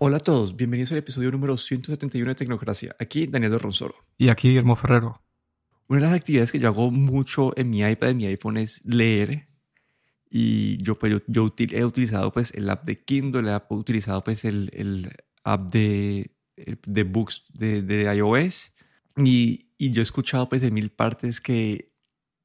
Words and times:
Hola 0.00 0.18
a 0.18 0.20
todos, 0.20 0.54
bienvenidos 0.54 0.92
al 0.92 0.98
episodio 0.98 1.32
número 1.32 1.56
171 1.56 2.28
de 2.28 2.34
Tecnocracia. 2.36 2.94
Aquí 3.00 3.26
Daniel 3.26 3.50
de 3.50 3.58
Ronsoro. 3.58 3.96
Y 4.16 4.28
aquí 4.28 4.46
Guillermo 4.46 4.76
Ferrero. 4.76 5.24
Una 5.88 5.98
de 5.98 6.06
las 6.06 6.14
actividades 6.14 6.52
que 6.52 6.60
yo 6.60 6.68
hago 6.68 6.92
mucho 6.92 7.50
en 7.58 7.68
mi 7.68 7.80
iPad, 7.80 8.10
en 8.10 8.16
mi 8.18 8.26
iPhone, 8.26 8.58
es 8.58 8.80
leer. 8.84 9.48
Y 10.30 10.80
yo, 10.84 11.00
pues, 11.00 11.20
yo, 11.26 11.52
he 11.58 11.84
utilizado 11.84 12.30
pues, 12.30 12.52
el 12.54 12.70
app 12.70 12.84
de 12.84 13.02
Kindle, 13.02 13.50
he 13.50 13.74
utilizado 13.74 14.22
pues, 14.22 14.44
el, 14.44 14.70
el 14.72 15.10
app 15.42 15.68
de, 15.72 16.30
de 16.54 17.02
Books 17.02 17.52
de, 17.54 17.82
de 17.82 18.14
iOS. 18.14 18.70
Y, 19.16 19.72
y, 19.78 19.90
yo 19.90 20.00
he 20.00 20.04
escuchado 20.04 20.48
pues, 20.48 20.62
de 20.62 20.70
mil 20.70 20.90
partes 20.90 21.40
que 21.40 21.90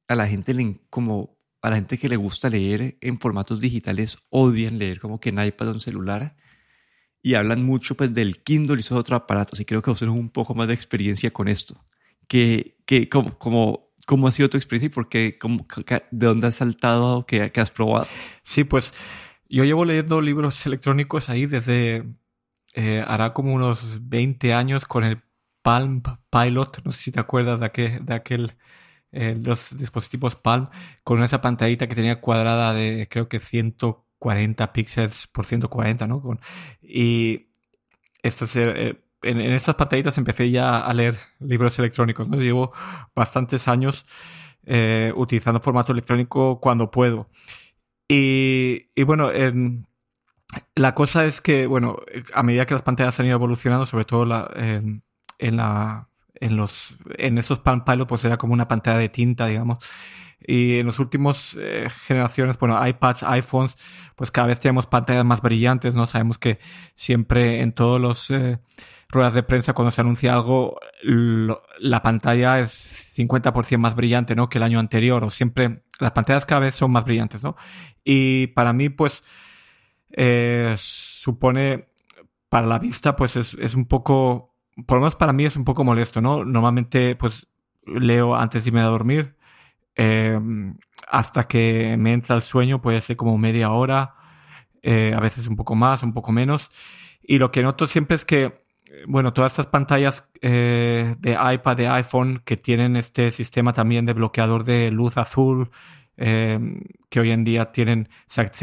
a 0.08 0.16
la 0.16 0.26
gente 0.26 0.54
le, 0.54 0.80
como 0.90 1.38
a 1.62 1.70
la 1.70 1.76
gente 1.76 1.98
que 1.98 2.08
le 2.08 2.16
gusta 2.16 2.50
leer 2.50 2.98
en 3.00 3.20
formatos 3.20 3.60
digitales 3.60 4.18
odian 4.28 4.78
leer 4.80 4.98
como 4.98 5.20
que 5.20 5.28
en 5.28 5.38
iPad 5.38 5.68
o 5.68 5.72
en 5.72 5.80
celular 5.80 6.36
y 7.24 7.34
hablan 7.34 7.64
mucho 7.64 7.96
pues 7.96 8.14
del 8.14 8.42
Kindle 8.42 8.76
y 8.76 8.80
esos 8.80 8.98
otros 8.98 9.16
aparatos 9.22 9.58
y 9.58 9.64
creo 9.64 9.82
que 9.82 9.90
vos 9.90 9.98
tenés 9.98 10.14
un 10.14 10.28
poco 10.30 10.54
más 10.54 10.68
de 10.68 10.74
experiencia 10.74 11.32
con 11.32 11.48
esto. 11.48 11.74
que 12.28 12.76
que 12.86 13.08
como, 13.08 13.38
como, 13.38 13.84
¿Cómo 14.06 14.28
ha 14.28 14.32
sido 14.32 14.50
tu 14.50 14.58
experiencia 14.58 14.88
y 14.88 14.90
por 14.90 15.08
qué, 15.08 15.36
cómo, 15.40 15.66
de 16.10 16.26
dónde 16.26 16.46
has 16.48 16.56
saltado, 16.56 17.24
qué, 17.26 17.50
qué 17.52 17.60
has 17.60 17.70
probado? 17.70 18.06
Sí, 18.42 18.64
pues 18.64 18.92
yo 19.48 19.64
llevo 19.64 19.84
leyendo 19.86 20.20
libros 20.20 20.66
electrónicos 20.66 21.30
ahí 21.30 21.46
desde, 21.46 22.04
eh, 22.74 23.04
hará 23.06 23.32
como 23.32 23.54
unos 23.54 24.06
20 24.08 24.52
años 24.52 24.84
con 24.84 25.04
el 25.04 25.22
Palm 25.62 26.02
Pilot, 26.30 26.82
no 26.84 26.92
sé 26.92 27.00
si 27.04 27.12
te 27.12 27.20
acuerdas 27.20 27.60
de 27.60 27.66
aquel, 27.66 28.04
de 28.04 28.14
aquel 28.14 28.56
eh, 29.12 29.38
los 29.42 29.76
dispositivos 29.78 30.36
Palm, 30.36 30.68
con 31.04 31.22
esa 31.22 31.40
pantallita 31.40 31.88
que 31.88 31.94
tenía 31.94 32.20
cuadrada 32.20 32.74
de 32.74 33.08
creo 33.10 33.28
que 33.28 33.40
100 33.40 33.72
40 34.24 34.72
píxeles 34.72 35.26
por 35.26 35.44
140, 35.44 36.06
¿no? 36.06 36.38
y 36.80 37.48
esto 38.22 38.46
eh, 38.54 39.04
en, 39.20 39.40
estas 39.52 39.74
pantallitas 39.74 40.16
empecé 40.16 40.50
ya 40.50 40.78
a 40.78 40.94
leer 40.94 41.18
libros 41.40 41.78
electrónicos, 41.78 42.26
¿no? 42.26 42.38
Llevo 42.38 42.72
bastantes 43.14 43.68
años 43.68 44.06
eh, 44.64 45.12
utilizando 45.14 45.60
formato 45.60 45.92
electrónico 45.92 46.58
cuando 46.58 46.90
puedo. 46.90 47.28
Y, 48.08 48.86
bueno, 49.04 49.30
la 50.74 50.94
cosa 50.94 51.26
es 51.26 51.42
que, 51.42 51.66
bueno, 51.66 51.96
a 52.32 52.42
medida 52.42 52.64
que 52.64 52.74
las 52.74 52.82
pantallas 52.82 53.20
han 53.20 53.26
ido 53.26 53.34
evolucionando, 53.34 53.84
sobre 53.84 54.06
todo 54.06 54.22
en, 54.56 55.02
la, 55.56 56.08
en, 56.34 56.56
los, 56.56 56.96
en 57.18 57.36
esos 57.36 57.58
Palm 57.58 57.84
Pilot, 57.84 58.08
pues 58.08 58.24
era 58.24 58.38
como 58.38 58.54
una 58.54 58.68
pantalla 58.68 58.98
de 58.98 59.10
tinta, 59.10 59.46
digamos. 59.46 59.84
Y 60.46 60.78
en 60.78 60.86
las 60.86 60.98
últimas 60.98 61.56
eh, 61.58 61.88
generaciones, 62.06 62.58
bueno, 62.58 62.86
iPads, 62.86 63.22
iPhones, 63.22 63.76
pues 64.14 64.30
cada 64.30 64.48
vez 64.48 64.60
tenemos 64.60 64.86
pantallas 64.86 65.24
más 65.24 65.40
brillantes, 65.40 65.94
¿no? 65.94 66.06
Sabemos 66.06 66.38
que 66.38 66.58
siempre 66.94 67.62
en 67.62 67.72
todos 67.72 68.00
los 68.00 68.30
eh, 68.30 68.58
ruedas 69.08 69.32
de 69.32 69.42
prensa 69.42 69.72
cuando 69.72 69.90
se 69.90 70.02
anuncia 70.02 70.34
algo, 70.34 70.78
la 71.02 72.02
pantalla 72.02 72.60
es 72.60 73.14
50% 73.16 73.78
más 73.78 73.94
brillante, 73.94 74.34
¿no? 74.34 74.48
Que 74.50 74.58
el 74.58 74.64
año 74.64 74.78
anterior, 74.78 75.24
o 75.24 75.30
siempre, 75.30 75.84
las 75.98 76.12
pantallas 76.12 76.44
cada 76.44 76.60
vez 76.60 76.74
son 76.74 76.90
más 76.90 77.04
brillantes, 77.04 77.42
¿no? 77.42 77.56
Y 78.04 78.48
para 78.48 78.74
mí, 78.74 78.90
pues, 78.90 79.22
eh, 80.10 80.74
supone, 80.78 81.88
para 82.50 82.66
la 82.66 82.78
vista, 82.78 83.16
pues 83.16 83.36
es, 83.36 83.54
es 83.54 83.74
un 83.74 83.86
poco, 83.86 84.56
por 84.86 84.98
lo 84.98 85.02
menos 85.02 85.16
para 85.16 85.32
mí 85.32 85.46
es 85.46 85.56
un 85.56 85.64
poco 85.64 85.84
molesto, 85.84 86.20
¿no? 86.20 86.44
Normalmente, 86.44 87.16
pues, 87.16 87.46
leo 87.86 88.34
antes 88.34 88.64
de 88.64 88.70
irme 88.70 88.80
a 88.80 88.84
dormir, 88.84 89.36
Em, 89.96 90.76
hasta 91.08 91.46
que 91.46 91.96
me 91.98 92.12
entra 92.12 92.36
el 92.36 92.42
sueño, 92.42 92.82
puede 92.82 93.00
ser 93.00 93.16
como 93.16 93.38
media 93.38 93.70
hora, 93.70 94.14
eh, 94.82 95.14
a 95.16 95.20
veces 95.20 95.46
un 95.46 95.56
poco 95.56 95.74
más, 95.74 96.02
un 96.02 96.12
poco 96.12 96.32
menos. 96.32 96.70
Y 97.22 97.38
lo 97.38 97.50
que 97.50 97.62
noto 97.62 97.86
siempre 97.86 98.16
es 98.16 98.24
que, 98.24 98.64
bueno, 99.08 99.32
todas 99.32 99.52
estas 99.52 99.66
pantallas 99.66 100.28
eh, 100.42 101.16
de 101.18 101.32
iPad, 101.54 101.76
de 101.76 101.88
iPhone, 101.88 102.42
que 102.44 102.56
tienen 102.56 102.96
este 102.96 103.30
sistema 103.32 103.72
también 103.72 104.06
de 104.06 104.12
bloqueador 104.12 104.64
de 104.64 104.90
luz 104.90 105.16
azul, 105.16 105.70
em, 106.16 106.82
que 107.10 107.20
hoy 107.20 107.30
en 107.30 107.44
día 107.44 107.72
tienen, 107.72 108.08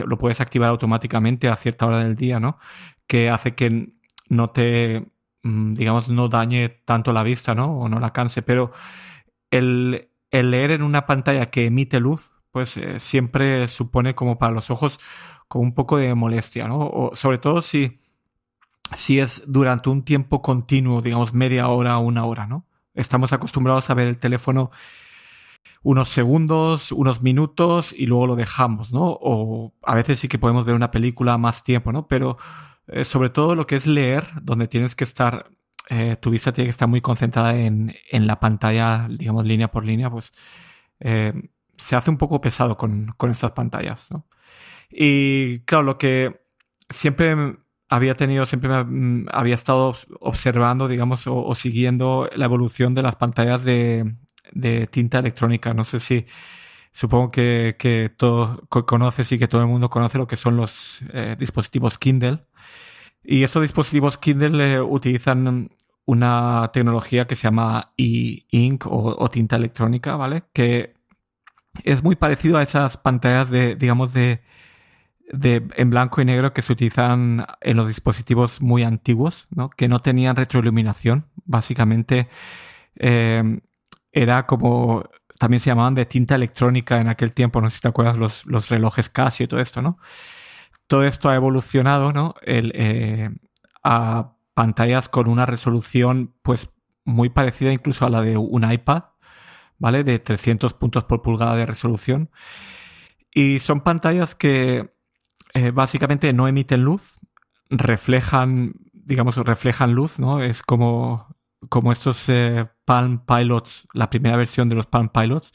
lo 0.06 0.18
puedes 0.18 0.42
activar 0.42 0.70
automáticamente 0.70 1.48
a 1.50 1.56
cierta 1.56 1.86
hora 1.88 2.04
del 2.04 2.16
día, 2.16 2.40
¿no? 2.40 2.60
Que 3.08 3.30
hace 3.30 3.56
que 3.56 3.94
no 4.30 4.50
te, 4.52 5.06
mm, 5.44 5.74
digamos, 5.76 6.10
no 6.10 6.28
dañe 6.30 6.70
tanto 6.86 7.14
la 7.14 7.24
vista, 7.24 7.56
¿no? 7.56 7.80
O 7.80 7.90
no 7.90 8.00
la 8.00 8.14
canse, 8.14 8.42
pero 8.42 8.72
el, 9.52 10.11
el 10.32 10.52
leer 10.52 10.72
en 10.72 10.82
una 10.82 11.06
pantalla 11.06 11.52
que 11.52 11.68
emite 11.68 12.00
luz, 12.00 12.34
pues 12.52 12.78
eh, 12.78 13.00
siempre 13.00 13.68
supone 13.68 14.16
como 14.16 14.40
para 14.40 14.54
los 14.54 14.70
ojos 14.70 15.00
con 15.48 15.62
un 15.62 15.74
poco 15.74 15.98
de 15.98 16.16
molestia, 16.16 16.68
¿no? 16.68 16.80
O 16.80 17.16
sobre 17.16 17.38
todo 17.38 17.62
si, 17.62 18.00
si 18.96 19.20
es 19.20 19.44
durante 19.48 19.90
un 19.90 20.04
tiempo 20.04 20.42
continuo, 20.42 21.02
digamos 21.02 21.34
media 21.34 21.68
hora 21.68 21.98
o 21.98 22.02
una 22.02 22.26
hora, 22.26 22.48
¿no? 22.48 22.66
Estamos 22.94 23.34
acostumbrados 23.34 23.90
a 23.90 23.94
ver 23.94 24.08
el 24.08 24.18
teléfono 24.18 24.72
unos 25.84 26.10
segundos, 26.10 26.92
unos 26.92 27.22
minutos 27.22 27.94
y 27.98 28.06
luego 28.06 28.28
lo 28.28 28.36
dejamos, 28.36 28.92
¿no? 28.92 29.18
O 29.22 29.74
a 29.84 29.96
veces 29.96 30.20
sí 30.20 30.28
que 30.28 30.40
podemos 30.40 30.66
ver 30.66 30.76
una 30.76 30.92
película 30.92 31.38
más 31.38 31.64
tiempo, 31.64 31.92
¿no? 31.92 32.08
Pero 32.08 32.38
eh, 32.88 33.06
sobre 33.06 33.30
todo 33.30 33.56
lo 33.56 33.68
que 33.68 33.76
es 33.76 33.88
leer, 33.88 34.28
donde 34.42 34.68
tienes 34.68 34.96
que 34.96 35.04
estar 35.04 35.50
eh, 35.90 36.18
tu 36.22 36.30
vista 36.30 36.52
tiene 36.52 36.68
que 36.68 36.72
estar 36.72 36.88
muy 36.88 37.02
concentrada 37.02 37.56
en, 37.56 37.94
en, 38.12 38.28
la 38.28 38.40
pantalla, 38.40 39.08
digamos, 39.10 39.46
línea 39.46 39.70
por 39.70 39.86
línea, 39.86 40.10
pues 40.10 40.32
eh, 41.00 41.34
se 41.78 41.96
hace 41.96 42.10
un 42.10 42.18
poco 42.18 42.42
pesado 42.42 42.78
con, 42.78 43.14
con 43.18 43.32
estas 43.32 43.52
pantallas. 43.52 44.10
Y 44.90 45.60
claro, 45.62 45.84
lo 45.84 45.98
que 45.98 46.42
siempre 46.90 47.58
había 47.90 48.16
tenido, 48.16 48.46
siempre 48.46 48.84
me, 48.86 49.26
había 49.32 49.56
estado 49.56 49.96
observando, 50.22 50.88
digamos, 50.88 51.24
o, 51.28 51.54
siguiendo 51.56 52.30
la 52.36 52.46
evolución 52.46 52.96
de 52.96 53.04
las 53.04 53.16
pantallas 53.16 53.64
de, 53.64 54.16
de, 54.54 54.88
tinta 54.88 55.20
electrónica. 55.20 55.74
No 55.74 55.84
sé 55.86 56.00
si, 56.00 56.26
supongo 56.92 57.32
que, 57.32 57.76
que 57.80 58.10
todo 58.16 58.62
conoces 58.70 59.32
y 59.32 59.40
que 59.40 59.48
todo 59.48 59.62
el 59.62 59.68
mundo 59.68 59.90
conoce 59.90 60.18
lo 60.18 60.28
que 60.28 60.38
son 60.38 60.58
los 60.58 61.02
eh, 61.14 61.36
dispositivos 61.38 61.98
Kindle. 61.98 62.46
Y 63.24 63.44
estos 63.44 63.62
dispositivos 63.62 64.18
Kindle 64.18 64.82
utilizan 64.82 65.70
una 66.06 66.72
tecnología 66.74 67.28
que 67.28 67.36
se 67.36 67.44
llama 67.44 67.94
e-ink 67.98 68.86
o, 68.88 69.30
tinta 69.30 69.56
electrónica, 69.56 70.16
¿vale? 70.16 70.44
Que 70.54 70.94
es 71.84 72.04
muy 72.04 72.16
parecido 72.16 72.58
a 72.58 72.64
esas 72.64 72.98
pantallas 72.98 73.50
de, 73.50 73.76
digamos, 73.76 74.14
de, 74.14 74.42
de, 75.32 75.68
en 75.76 75.90
blanco 75.90 76.22
y 76.22 76.26
negro 76.26 76.54
que 76.54 76.62
se 76.62 76.74
utilizan 76.74 77.46
en 77.62 77.78
los 77.78 77.88
dispositivos 77.88 78.62
muy 78.62 78.84
antiguos, 78.84 79.48
¿no? 79.52 79.70
Que 79.70 79.88
no 79.88 80.00
tenían 80.00 80.36
retroiluminación. 80.36 81.28
Básicamente, 81.46 82.28
eh, 82.96 83.62
era 84.12 84.46
como, 84.48 85.06
también 85.40 85.62
se 85.62 85.70
llamaban 85.70 85.96
de 85.96 86.06
tinta 86.06 86.36
electrónica 86.36 87.00
en 87.00 87.08
aquel 87.08 87.34
tiempo, 87.34 87.62
no 87.62 87.70
sé 87.70 87.78
si 87.78 87.82
te 87.82 87.88
acuerdas, 87.88 88.18
los, 88.18 88.46
los 88.46 88.70
relojes 88.70 89.10
casi 89.10 89.44
y 89.46 89.48
todo 89.48 89.60
esto, 89.62 89.82
¿no? 89.82 89.98
Todo 90.92 91.06
esto 91.06 91.30
ha 91.30 91.36
evolucionado, 91.36 92.12
¿no? 92.12 92.36
Eh, 92.46 93.30
a 93.82 94.34
pantallas 94.54 95.08
con 95.08 95.30
una 95.30 95.46
resolución 95.46 96.36
pues 96.42 96.70
muy 97.06 97.30
parecida 97.30 97.72
incluso 97.72 98.06
a 98.06 98.10
la 98.10 98.22
de 98.22 98.36
un 98.36 98.70
iPad, 98.70 99.04
¿vale? 99.78 100.04
De 100.04 100.20
300 100.20 100.74
puntos 100.74 101.06
por 101.06 101.22
pulgada 101.22 101.56
de 101.56 101.66
resolución. 101.66 102.30
Y 103.34 103.60
son 103.60 103.86
pantallas 103.86 104.36
que 104.36 104.94
eh, 105.54 105.72
básicamente 105.72 106.34
no 106.34 106.50
emiten 106.50 106.84
luz, 106.84 107.20
reflejan, 107.70 108.74
digamos, 108.92 109.38
reflejan 109.38 109.94
luz, 109.94 110.20
¿no? 110.20 110.44
Es 110.44 110.62
como, 110.62 111.38
como 111.70 111.94
estos 111.94 112.28
eh, 112.28 112.68
Palm 112.84 113.26
Pilots, 113.26 113.88
la 113.94 114.10
primera 114.10 114.36
versión 114.36 114.68
de 114.68 114.76
los 114.76 114.88
Palm 114.88 115.08
Pilots, 115.08 115.54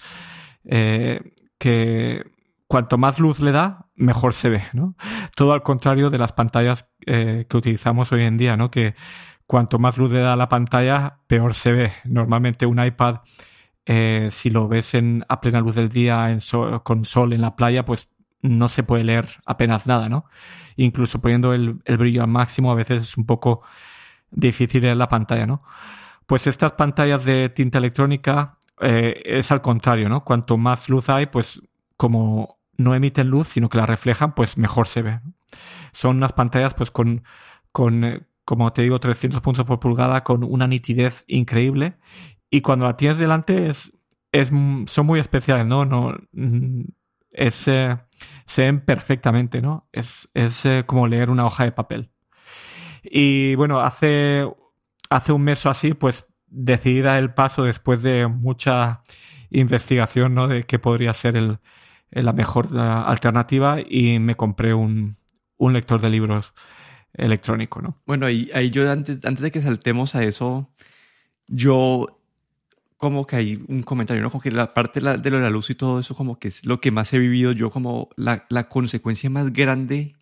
que 0.65 2.36
cuanto 2.67 2.99
más 2.99 3.19
luz 3.19 3.41
le 3.41 3.53
da, 3.53 3.87
mejor 3.95 4.35
se 4.35 4.49
ve, 4.49 4.63
¿no? 4.73 4.97
Todo 5.35 5.53
al 5.53 5.63
contrario 5.63 6.11
de 6.11 6.19
las 6.19 6.33
pantallas 6.33 6.89
eh, 7.07 7.47
que 7.49 7.57
utilizamos 7.57 8.13
hoy 8.13 8.23
en 8.23 8.39
día, 8.39 8.57
¿no? 8.57 8.71
Que 8.71 8.95
cuanto 9.47 9.79
más 9.79 9.97
luz 9.97 10.13
le 10.13 10.21
da 10.21 10.33
a 10.33 10.37
la 10.37 10.49
pantalla, 10.49 11.19
peor 11.27 11.55
se 11.55 11.73
ve. 11.73 11.93
Normalmente 12.05 12.67
un 12.67 12.85
iPad, 12.85 13.21
eh, 13.87 14.29
si 14.33 14.51
lo 14.51 14.69
ves 14.69 14.95
en, 14.95 15.25
a 15.29 15.41
plena 15.41 15.61
luz 15.61 15.77
del 15.77 15.89
día 15.89 16.31
en 16.31 16.41
con 16.83 17.05
sol 17.05 17.33
en 17.33 17.41
la 17.41 17.57
playa, 17.57 17.85
pues 17.85 18.09
no 18.43 18.69
se 18.69 18.83
puede 18.83 19.05
leer 19.05 19.29
apenas 19.47 19.87
nada, 19.87 20.09
¿no? 20.09 20.27
Incluso 20.77 21.21
poniendo 21.21 21.55
el, 21.55 21.81
el 21.85 21.97
brillo 21.97 22.23
al 22.23 22.29
máximo, 22.29 22.71
a 22.71 22.75
veces 22.75 23.03
es 23.03 23.17
un 23.17 23.27
poco 23.27 23.63
difícil 24.31 24.83
leer 24.83 24.97
la 24.97 25.09
pantalla, 25.09 25.47
¿no? 25.47 25.63
Pues 26.27 26.47
estas 26.47 26.73
pantallas 26.73 27.25
de 27.25 27.49
tinta 27.49 27.79
electrónica 27.79 28.59
eh, 28.81 29.23
es 29.25 29.51
al 29.53 29.63
contrario, 29.63 30.09
¿no? 30.09 30.25
Cuanto 30.25 30.57
más 30.57 30.89
luz 30.89 31.09
hay, 31.09 31.27
pues 31.27 31.63
como 31.97 32.59
no 32.79 32.95
emiten 32.95 33.29
luz, 33.29 33.49
sino 33.49 33.69
que 33.69 33.79
la 33.79 33.87
reflejan, 33.87 34.35
pues 34.35 34.59
mejor 34.59 34.89
se 34.89 35.03
ve. 35.03 35.21
Son 35.93 36.17
unas 36.17 36.33
pantallas 36.33 36.75
pues 36.75 36.91
con, 36.91 37.25
con 37.73 38.05
eh, 38.05 38.27
como 38.45 38.73
te 38.73 38.83
digo, 38.83 39.01
300 39.01 39.41
puntos 39.41 39.65
por 39.65 39.81
pulgada, 39.81 40.23
con 40.25 40.45
una 40.45 40.67
nitidez 40.67 41.25
increíble. 41.27 41.97
Y 42.51 42.61
cuando 42.61 42.87
la 42.87 42.97
tienes 42.97 43.19
delante 43.19 43.69
es, 43.69 43.93
es 44.33 44.49
son 44.87 45.07
muy 45.07 45.21
especiales, 45.21 45.67
¿no? 45.67 45.85
no 45.85 46.17
mm, 46.33 46.83
es, 47.33 47.69
eh, 47.69 47.97
se 48.47 48.63
ven 48.63 48.81
perfectamente, 48.81 49.61
¿no? 49.61 49.89
Es, 49.93 50.29
es 50.35 50.65
eh, 50.65 50.85
como 50.87 51.09
leer 51.09 51.31
una 51.31 51.45
hoja 51.45 51.65
de 51.65 51.73
papel. 51.73 52.11
Y 53.03 53.55
bueno, 53.57 53.81
hace, 53.81 54.49
hace 55.11 55.33
un 55.33 55.43
mes 55.43 55.65
o 55.67 55.71
así, 55.71 55.95
pues 55.95 56.27
decidí 56.47 57.01
dar 57.01 57.19
el 57.19 57.35
paso 57.35 57.65
después 57.65 58.03
de 58.03 58.27
mucha 58.29 59.03
investigación, 59.51 60.35
¿no? 60.35 60.49
De 60.49 60.65
qué 60.65 60.79
podría 60.79 61.15
ser 61.15 61.37
el, 61.37 61.59
la 62.11 62.33
mejor 62.33 62.77
alternativa 62.79 63.79
y 63.81 64.19
me 64.19 64.37
compré 64.37 64.75
un, 64.75 65.17
un 65.57 65.73
lector 65.73 66.01
de 66.01 66.11
libros 66.11 66.53
electrónico, 67.15 67.81
¿no? 67.81 68.01
Bueno, 68.07 68.27
ahí, 68.27 68.51
ahí 68.55 68.71
yo 68.71 68.91
antes, 68.91 69.25
antes 69.25 69.43
de 69.43 69.51
que 69.51 69.61
saltemos 69.61 70.15
a 70.15 70.25
eso, 70.25 70.71
yo 71.47 72.21
como 72.97 73.27
que 73.27 73.37
hay 73.37 73.65
un 73.69 73.83
comentario, 73.83 74.23
¿no? 74.23 74.31
Como 74.31 74.43
que 74.43 74.51
la 74.51 74.73
parte 74.73 75.01
de, 75.01 75.05
la, 75.05 75.17
de, 75.17 75.31
la 75.31 75.51
luz 75.51 75.71
y 75.71 75.75
todo 75.75 76.01
eso, 76.01 76.15
como 76.15 76.39
que 76.39 76.49
es 76.49 76.65
lo 76.65 76.81
que 76.81 76.91
más 76.91 77.13
he 77.13 77.19
vivido 77.19 77.53
yo, 77.53 77.71
como 77.71 78.09
la, 78.17 78.47
la 78.49 78.69
consecuencia 78.69 79.29
más 79.31 79.53
grande 79.53 80.17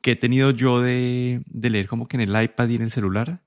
que 0.00 0.12
he 0.12 0.16
tenido 0.16 0.50
yo 0.50 0.80
de, 0.80 1.42
de, 1.46 1.70
leer 1.70 1.88
como 1.88 2.06
que 2.06 2.16
en 2.16 2.20
el 2.22 2.42
iPad 2.42 2.68
y 2.68 2.76
en 2.76 2.82
el 2.82 2.90
celular, 2.90 3.42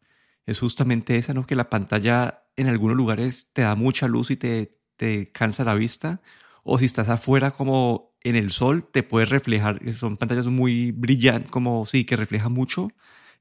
es 0.45 0.59
justamente 0.59 1.17
esa, 1.17 1.33
¿no? 1.33 1.45
Que 1.45 1.55
la 1.55 1.69
pantalla 1.69 2.43
en 2.55 2.67
algunos 2.67 2.97
lugares 2.97 3.49
te 3.53 3.61
da 3.61 3.75
mucha 3.75 4.07
luz 4.07 4.31
y 4.31 4.37
te, 4.37 4.77
te 4.97 5.31
cansa 5.31 5.63
la 5.63 5.75
vista, 5.75 6.21
o 6.63 6.79
si 6.79 6.85
estás 6.85 7.09
afuera 7.09 7.51
como 7.51 8.15
en 8.23 8.35
el 8.35 8.51
sol, 8.51 8.85
te 8.85 9.03
puede 9.03 9.25
reflejar, 9.25 9.81
son 9.93 10.17
pantallas 10.17 10.47
muy 10.47 10.91
brillantes, 10.91 11.51
como 11.51 11.85
sí, 11.85 12.05
que 12.05 12.15
refleja 12.15 12.49
mucho, 12.49 12.89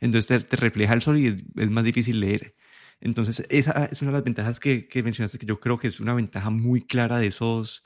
entonces 0.00 0.48
te, 0.48 0.56
refleja 0.56 0.94
el 0.94 1.02
sol 1.02 1.18
y 1.18 1.26
es, 1.28 1.70
más 1.70 1.84
difícil 1.84 2.20
leer. 2.20 2.54
Entonces, 3.00 3.46
esa 3.50 3.86
es 3.86 4.02
una 4.02 4.10
de 4.10 4.18
las 4.18 4.24
ventajas 4.24 4.60
que, 4.60 4.88
que, 4.88 5.02
mencionaste, 5.02 5.38
que 5.38 5.46
yo 5.46 5.60
creo 5.60 5.78
que 5.78 5.88
es 5.88 6.00
una 6.00 6.14
ventaja 6.14 6.50
muy 6.50 6.82
clara 6.82 7.18
de 7.18 7.28
esos 7.28 7.82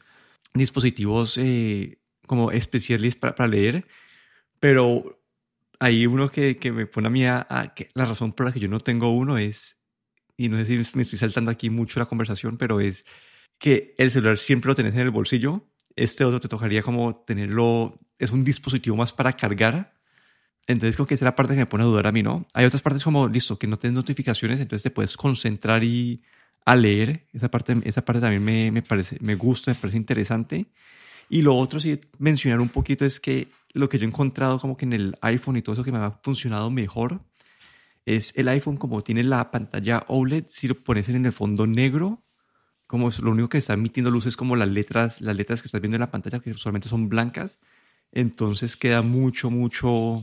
dispositivos 0.55 1.37
eh, 1.39 1.99
como 2.27 2.51
especiales 2.53 3.17
para, 3.17 3.35
para, 3.35 3.49
leer, 3.49 3.87
pero 4.61 5.21
hay 5.81 6.07
uno 6.07 6.31
que, 6.31 6.57
que 6.59 6.73
me 6.73 6.87
pone 6.87 7.09
a 7.09 7.11
mí 7.11 7.27
a, 7.27 7.73
que 7.77 7.89
la 7.95 8.07
razón 8.07 8.33
por 8.33 8.47
la 8.47 8.53
que 8.53 8.61
yo 8.61 8.69
no 8.69 8.81
tengo 8.81 9.11
uno 9.11 9.39
es, 9.39 9.79
y 10.37 10.49
no 10.49 10.59
sé 10.59 10.85
si 10.85 10.97
me 10.97 11.03
estoy 11.03 11.19
saltando 11.19 11.51
aquí 11.51 11.71
mucho 11.71 12.01
la 12.01 12.07
conversación, 12.07 12.57
pero 12.59 12.81
es 12.81 13.05
que 13.59 13.95
el 13.99 14.11
celular 14.11 14.39
siempre 14.39 14.69
lo 14.69 14.75
tenés 14.75 14.95
en 14.95 15.01
el 15.01 15.11
bolsillo. 15.11 15.67
Este 15.97 16.25
otro 16.25 16.41
te 16.41 16.49
tocaría 16.49 16.83
como 16.83 17.17
tenerlo, 17.25 17.99
es 18.19 18.31
un 18.31 18.45
dispositivo 18.45 18.97
más 18.97 19.13
para 19.13 19.35
cargar. 19.35 19.95
Entonces 20.67 20.97
creo 20.97 21.07
que 21.07 21.15
esa 21.15 21.25
es 21.25 21.27
la 21.27 21.35
parte 21.35 21.55
que 21.55 21.61
me 21.61 21.67
pone 21.67 21.85
a 21.85 21.87
dudar 21.87 22.07
a 22.07 22.13
mí, 22.13 22.23
¿no? 22.23 22.47
Hay 22.55 22.65
otras 22.65 22.83
partes 22.83 23.05
como, 23.05 23.29
listo, 23.29 23.59
que 23.59 23.67
no 23.67 23.79
tienes 23.79 23.95
notificaciones, 23.95 24.61
entonces 24.61 24.83
te 24.83 24.91
puedes 24.91 25.17
concentrar 25.17 25.85
y 25.85 26.23
a 26.65 26.75
leer. 26.77 27.27
Esa 27.33 27.51
parte, 27.51 27.77
esa 27.85 28.05
parte 28.05 28.21
también 28.21 28.45
me, 28.45 28.71
me, 28.71 28.83
parece, 28.83 29.19
me 29.21 29.35
gusta, 29.35 29.73
me 29.73 29.75
parece 29.77 29.99
interesante. 29.99 30.67
Y 31.29 31.43
lo 31.43 31.57
otro, 31.57 31.81
sí, 31.81 32.01
mencionar 32.19 32.61
un 32.61 32.69
poquito 32.69 33.05
es 33.05 33.21
que 33.21 33.49
lo 33.73 33.89
que 33.89 33.99
yo 33.99 34.05
he 34.05 34.09
encontrado 34.09 34.59
como 34.59 34.77
que 34.77 34.87
en 34.87 34.93
el 34.93 35.17
iPhone 35.21 35.57
y 35.57 35.63
todo 35.63 35.75
eso 35.75 35.85
que 35.85 35.93
me 35.93 35.99
ha 35.99 36.13
funcionado 36.23 36.71
mejor 36.71 37.21
es 38.07 38.33
el 38.37 38.49
iPhone 38.49 38.77
como 38.77 39.03
tiene 39.03 39.25
la 39.25 39.51
pantalla 39.51 40.05
OLED, 40.09 40.45
si 40.49 40.69
lo 40.69 40.83
pones 40.83 41.09
en 41.09 41.25
el 41.25 41.33
fondo 41.33 41.67
negro, 41.67 42.23
como 42.95 43.11
lo 43.11 43.33
único 43.33 43.49
que 43.49 43.59
está 43.59 43.73
emitiendo 43.73 44.09
luz 44.09 44.27
es 44.27 44.37
como 44.37 44.55
las 44.55 44.69
letras, 44.69 45.21
las 45.21 45.35
letras 45.35 45.61
que 45.61 45.67
estás 45.67 45.81
viendo 45.81 45.97
en 45.97 46.01
la 46.01 46.13
pantalla, 46.13 46.39
que 46.39 46.53
usualmente 46.53 46.89
son 46.89 47.09
blancas. 47.09 47.59
Entonces 48.13 48.77
queda 48.77 49.03
mucho, 49.03 49.51
mucho. 49.51 50.23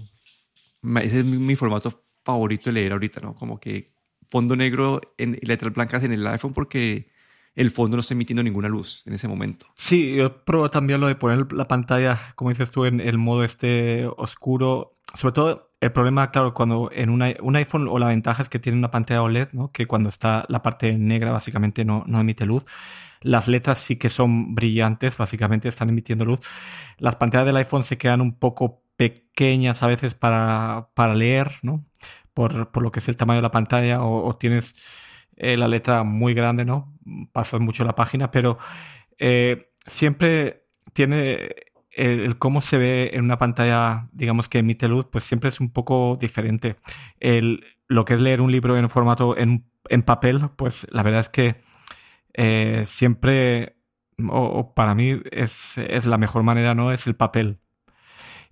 Ese 1.01 1.19
es 1.19 1.25
mi, 1.25 1.57
formato 1.57 2.05
favorito 2.23 2.69
de 2.69 2.75
leer 2.75 2.93
ahorita, 2.93 3.19
¿no? 3.19 3.35
Como 3.35 3.59
que 3.59 3.91
fondo 4.29 4.55
negro 4.55 5.01
en, 5.17 5.37
y 5.41 5.45
letras 5.47 5.73
blancas 5.73 6.03
en 6.03 6.13
el 6.13 6.25
iPhone 6.25 6.53
porque 6.53 7.11
el 7.55 7.71
fondo 7.71 7.97
no 7.97 8.01
está 8.01 8.13
emitiendo 8.13 8.43
ninguna 8.43 8.69
luz 8.69 9.03
en 9.05 9.13
ese 9.13 9.27
momento. 9.27 9.67
Sí, 9.75 10.15
yo 10.15 10.43
pruebo 10.45 10.71
también 10.71 11.01
lo 11.01 11.07
de 11.07 11.15
poner 11.15 11.51
la 11.53 11.65
pantalla, 11.65 12.33
como 12.35 12.49
dices 12.49 12.71
tú, 12.71 12.85
en 12.85 12.99
el 12.99 13.17
modo 13.17 13.43
este 13.43 14.07
oscuro. 14.17 14.93
Sobre 15.13 15.33
todo 15.33 15.71
el 15.81 15.91
problema, 15.91 16.31
claro, 16.31 16.53
cuando 16.53 16.89
en 16.93 17.09
un 17.09 17.55
iPhone 17.55 17.87
o 17.89 17.99
la 17.99 18.07
ventaja 18.07 18.43
es 18.43 18.49
que 18.49 18.59
tiene 18.59 18.77
una 18.77 18.91
pantalla 18.91 19.23
OLED, 19.23 19.49
¿no? 19.53 19.71
que 19.71 19.87
cuando 19.87 20.09
está 20.09 20.45
la 20.47 20.61
parte 20.61 20.93
negra 20.93 21.31
básicamente 21.31 21.83
no, 21.83 22.03
no 22.07 22.21
emite 22.21 22.45
luz. 22.45 22.65
Las 23.19 23.47
letras 23.47 23.79
sí 23.79 23.97
que 23.97 24.09
son 24.09 24.55
brillantes, 24.55 25.17
básicamente 25.17 25.67
están 25.67 25.89
emitiendo 25.89 26.23
luz. 26.23 26.39
Las 26.97 27.15
pantallas 27.15 27.47
del 27.47 27.57
iPhone 27.57 27.83
se 27.83 27.97
quedan 27.97 28.21
un 28.21 28.37
poco 28.37 28.83
pequeñas 28.95 29.81
a 29.81 29.87
veces 29.87 30.13
para, 30.13 30.89
para 30.93 31.15
leer, 31.15 31.55
¿no? 31.63 31.85
Por, 32.33 32.71
por, 32.71 32.83
lo 32.83 32.91
que 32.91 32.99
es 32.99 33.09
el 33.09 33.17
tamaño 33.17 33.39
de 33.39 33.43
la 33.43 33.51
pantalla, 33.51 34.03
o, 34.03 34.35
tienes 34.37 34.75
eh, 35.43 35.57
la 35.57 35.67
letra 35.67 36.03
muy 36.03 36.35
grande, 36.35 36.65
¿no? 36.65 36.93
Pasas 37.31 37.59
mucho 37.61 37.83
la 37.83 37.95
página, 37.95 38.29
pero 38.29 38.59
eh, 39.17 39.71
siempre 39.87 40.67
tiene 40.93 41.49
el, 41.89 42.37
cómo 42.37 42.61
se 42.61 42.77
ve 42.77 43.09
en 43.13 43.23
una 43.23 43.39
pantalla, 43.39 44.07
digamos 44.11 44.49
que 44.49 44.59
emite 44.59 44.87
luz, 44.87 45.07
pues 45.11 45.23
siempre 45.23 45.49
es 45.49 45.59
un 45.59 45.71
poco 45.71 46.15
diferente. 46.21 46.75
El, 47.19 47.65
lo 47.87 48.05
que 48.05 48.13
es 48.13 48.21
leer 48.21 48.39
un 48.39 48.51
libro 48.51 48.77
en 48.77 48.87
formato 48.87 49.35
en, 49.35 49.65
en 49.89 50.03
papel, 50.03 50.51
pues 50.57 50.85
la 50.91 51.01
verdad 51.01 51.21
es 51.21 51.29
que 51.29 51.55
eh, 52.35 52.83
siempre, 52.85 53.77
o, 54.29 54.75
para 54.75 54.93
mí 54.93 55.21
es, 55.31 55.75
es, 55.79 56.05
la 56.05 56.19
mejor 56.19 56.43
manera, 56.43 56.75
¿no? 56.75 56.91
Es 56.91 57.07
el 57.07 57.15
papel. 57.15 57.57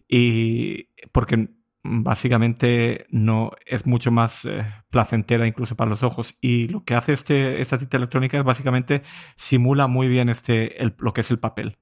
Y 0.07 0.85
porque 1.11 1.49
básicamente 1.89 3.05
no 3.09 3.51
es 3.65 3.85
mucho 3.85 4.11
más 4.11 4.45
eh, 4.45 4.65
placentera 4.89 5.47
incluso 5.47 5.75
para 5.75 5.89
los 5.89 6.03
ojos 6.03 6.37
y 6.41 6.67
lo 6.67 6.83
que 6.83 6.95
hace 6.95 7.13
este, 7.13 7.61
esta 7.61 7.77
tinta 7.77 7.97
electrónica 7.97 8.37
es 8.37 8.43
básicamente 8.43 9.01
simula 9.35 9.87
muy 9.87 10.07
bien 10.07 10.29
este 10.29 10.81
el, 10.81 10.95
lo 10.99 11.13
que 11.13 11.21
es 11.21 11.31
el 11.31 11.39
papel 11.39 11.77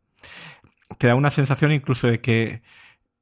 te 0.97 1.07
da 1.07 1.15
una 1.15 1.31
sensación 1.31 1.71
incluso 1.71 2.07
de 2.07 2.21
que 2.21 2.61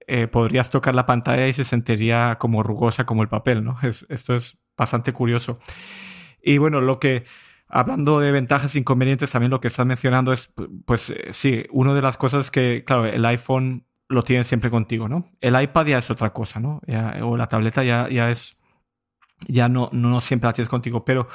eh, 0.07 0.27
podrías 0.27 0.69
tocar 0.69 0.93
la 0.93 1.05
pantalla 1.05 1.47
y 1.47 1.53
se 1.53 1.65
sentiría 1.65 2.37
como 2.39 2.61
rugosa 2.61 3.05
como 3.05 3.23
el 3.23 3.29
papel, 3.29 3.63
¿no? 3.63 3.77
esto 3.81 4.35
es 4.35 4.59
bastante 4.77 5.13
curioso. 5.13 5.59
Y 6.43 6.59
bueno, 6.59 6.79
lo 6.79 6.99
que, 6.99 7.25
hablando 7.67 8.19
de 8.19 8.31
ventajas 8.31 8.75
e 8.75 8.79
inconvenientes, 8.79 9.31
también 9.31 9.49
lo 9.49 9.61
que 9.61 9.67
estás 9.67 9.85
mencionando 9.85 10.31
es, 10.31 10.51
pues 10.85 11.09
eh, 11.09 11.29
sí, 11.31 11.65
una 11.71 11.93
de 11.95 12.03
las 12.03 12.17
cosas 12.17 12.51
que, 12.51 12.83
claro, 12.85 13.05
el 13.05 13.25
iPhone 13.25 13.84
lo 14.07 14.23
tiene 14.23 14.43
siempre 14.43 14.69
contigo, 14.69 15.07
¿no? 15.07 15.31
El 15.41 15.59
iPad 15.59 15.85
ya 15.85 15.97
es 15.97 16.09
otra 16.09 16.31
cosa, 16.31 16.59
¿no? 16.59 16.81
o 17.23 17.37
la 17.37 17.47
tableta 17.47 17.83
ya, 17.83 18.07
ya 18.09 18.29
es, 18.29 18.57
ya 19.47 19.67
no, 19.69 19.89
no 19.91 20.21
siempre 20.21 20.47
la 20.47 20.53
tienes 20.53 20.69
contigo, 20.69 21.03
pero 21.03 21.27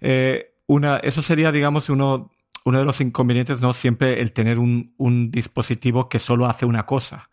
eh, 0.00 0.54
una, 0.66 0.96
eso 0.98 1.22
sería, 1.22 1.52
digamos, 1.52 1.88
uno 1.90 2.32
uno 2.64 2.78
de 2.78 2.84
los 2.84 3.00
inconvenientes 3.00 3.60
no 3.60 3.74
siempre 3.74 4.20
el 4.20 4.32
tener 4.32 4.58
un, 4.58 4.94
un 4.96 5.30
dispositivo 5.30 6.08
que 6.08 6.18
solo 6.18 6.46
hace 6.46 6.66
una 6.66 6.86
cosa. 6.86 7.30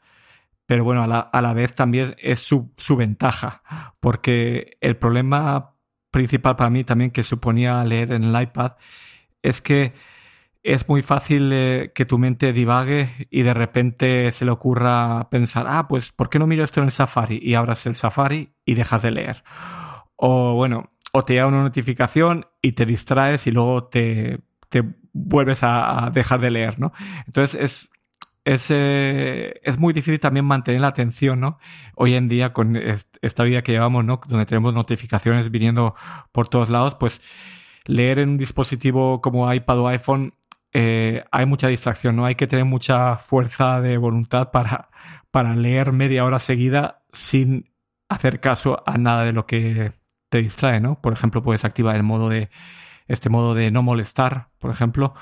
Pero 0.66 0.84
bueno, 0.84 1.04
a 1.04 1.08
la, 1.08 1.20
a 1.20 1.42
la 1.42 1.54
vez 1.54 1.74
también 1.74 2.16
es 2.20 2.40
su, 2.40 2.74
su, 2.78 2.96
ventaja, 2.96 3.64
porque 4.00 4.78
el 4.82 4.98
problema 4.98 5.76
principal 6.12 6.56
para 6.56 6.70
mí 6.70 6.84
también 6.84 7.12
que 7.12 7.24
suponía 7.24 7.84
leer 7.84 8.12
en 8.12 8.24
el 8.24 8.42
iPad 8.42 8.74
es 9.42 9.62
que 9.62 9.94
es 10.64 10.88
muy 10.90 11.02
fácil 11.02 11.52
eh, 11.54 11.92
que 11.96 12.06
tu 12.06 12.18
mente 12.18 12.54
divague 12.54 13.28
y 13.30 13.44
de 13.44 13.54
repente 13.54 14.32
se 14.32 14.46
le 14.46 14.52
ocurra 14.52 15.30
pensar, 15.30 15.66
ah, 15.68 15.88
pues, 15.88 16.12
¿por 16.12 16.30
qué 16.30 16.40
no 16.40 16.48
miro 16.48 16.64
esto 16.64 16.82
en 16.82 16.88
el 16.88 16.92
Safari? 16.92 17.40
Y 17.42 17.56
abras 17.56 17.86
el 17.86 17.96
Safari 17.96 18.54
y 18.66 18.76
dejas 18.76 19.02
de 19.02 19.12
leer. 19.12 19.44
O 20.16 20.56
bueno, 20.56 20.92
o 21.14 21.24
te 21.24 21.34
llega 21.34 21.48
una 21.48 21.64
notificación 21.64 22.48
y 22.62 22.74
te 22.74 22.86
distraes 22.86 23.48
y 23.48 23.52
luego 23.52 23.86
te, 23.86 24.42
te 24.70 24.84
vuelves 25.14 25.62
a, 25.64 26.12
dejar 26.14 26.42
de 26.42 26.52
leer, 26.52 26.80
¿no? 26.80 26.92
Entonces 27.26 27.60
es, 27.62 27.90
es, 28.44 28.68
eh, 28.70 29.60
es, 29.64 29.78
muy 29.80 29.94
difícil 29.94 30.20
también 30.20 30.46
mantener 30.46 30.82
la 30.82 30.88
atención, 30.88 31.40
¿no? 31.40 31.58
Hoy 31.96 32.16
en 32.16 32.28
día, 32.28 32.52
con 32.54 32.78
esta 33.22 33.44
vida 33.44 33.62
que 33.62 33.72
llevamos, 33.72 34.04
¿no? 34.04 34.20
Donde 34.28 34.46
tenemos 34.46 34.74
notificaciones 34.74 35.50
viniendo 35.52 35.96
por 36.32 36.50
todos 36.50 36.70
lados, 36.70 36.96
pues 36.96 37.22
leer 37.86 38.20
en 38.20 38.30
un 38.30 38.38
dispositivo 38.38 39.22
como 39.22 39.52
iPad 39.52 39.80
o 39.80 39.88
iPhone 39.88 40.34
eh, 40.74 41.24
hay 41.32 41.46
mucha 41.46 41.68
distracción, 41.68 42.16
¿no? 42.16 42.26
Hay 42.26 42.36
que 42.36 42.48
tener 42.48 42.66
mucha 42.66 43.18
fuerza 43.18 43.82
de 43.82 43.98
voluntad 43.98 44.52
para, 44.52 44.90
para 45.32 45.56
leer 45.56 45.92
media 45.92 46.26
hora 46.26 46.40
seguida 46.40 47.04
sin 47.12 47.72
hacer 48.08 48.40
caso 48.40 48.84
a 48.86 48.98
nada 48.98 49.24
de 49.24 49.34
lo 49.34 49.46
que 49.46 49.94
te 50.30 50.42
distrae, 50.42 50.80
¿no? 50.80 51.02
Por 51.02 51.14
ejemplo, 51.14 51.42
puedes 51.42 51.66
activar 51.66 51.96
el 51.96 52.04
modo 52.04 52.30
de 52.30 52.50
este 53.08 53.30
modo 53.30 53.56
de 53.56 53.72
no 53.72 53.82
molestar, 53.82 54.50
por 54.60 54.72
ejemplo, 54.72 55.16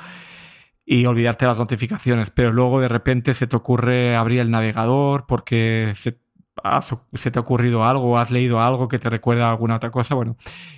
y 0.85 1.05
olvidarte 1.05 1.45
las 1.45 1.57
notificaciones, 1.57 2.29
pero 2.29 2.51
luego 2.51 2.79
de 2.79 2.87
repente 2.87 3.33
se 3.33 3.47
te 3.47 3.55
ocurre 3.55 4.15
abrir 4.15 4.41
el 4.41 4.51
navegador 4.51 5.25
porque 5.25 5.93
se, 5.95 6.11
te 6.11 7.39
ha 7.39 7.41
ocurrido 7.41 7.85
algo, 7.85 8.17
has 8.19 8.31
leído 8.31 8.61
algo 8.61 8.87
que 8.87 8.99
te 8.99 9.09
recuerda 9.09 9.47
a 9.47 9.51
alguna 9.51 9.77
otra 9.77 9.91
cosa, 9.91 10.15
bueno, 10.15 10.37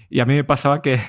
y 0.09 0.19
a 0.19 0.25
mí 0.25 0.35
me 0.35 0.43
pasaba 0.43 0.81
que 0.81 0.99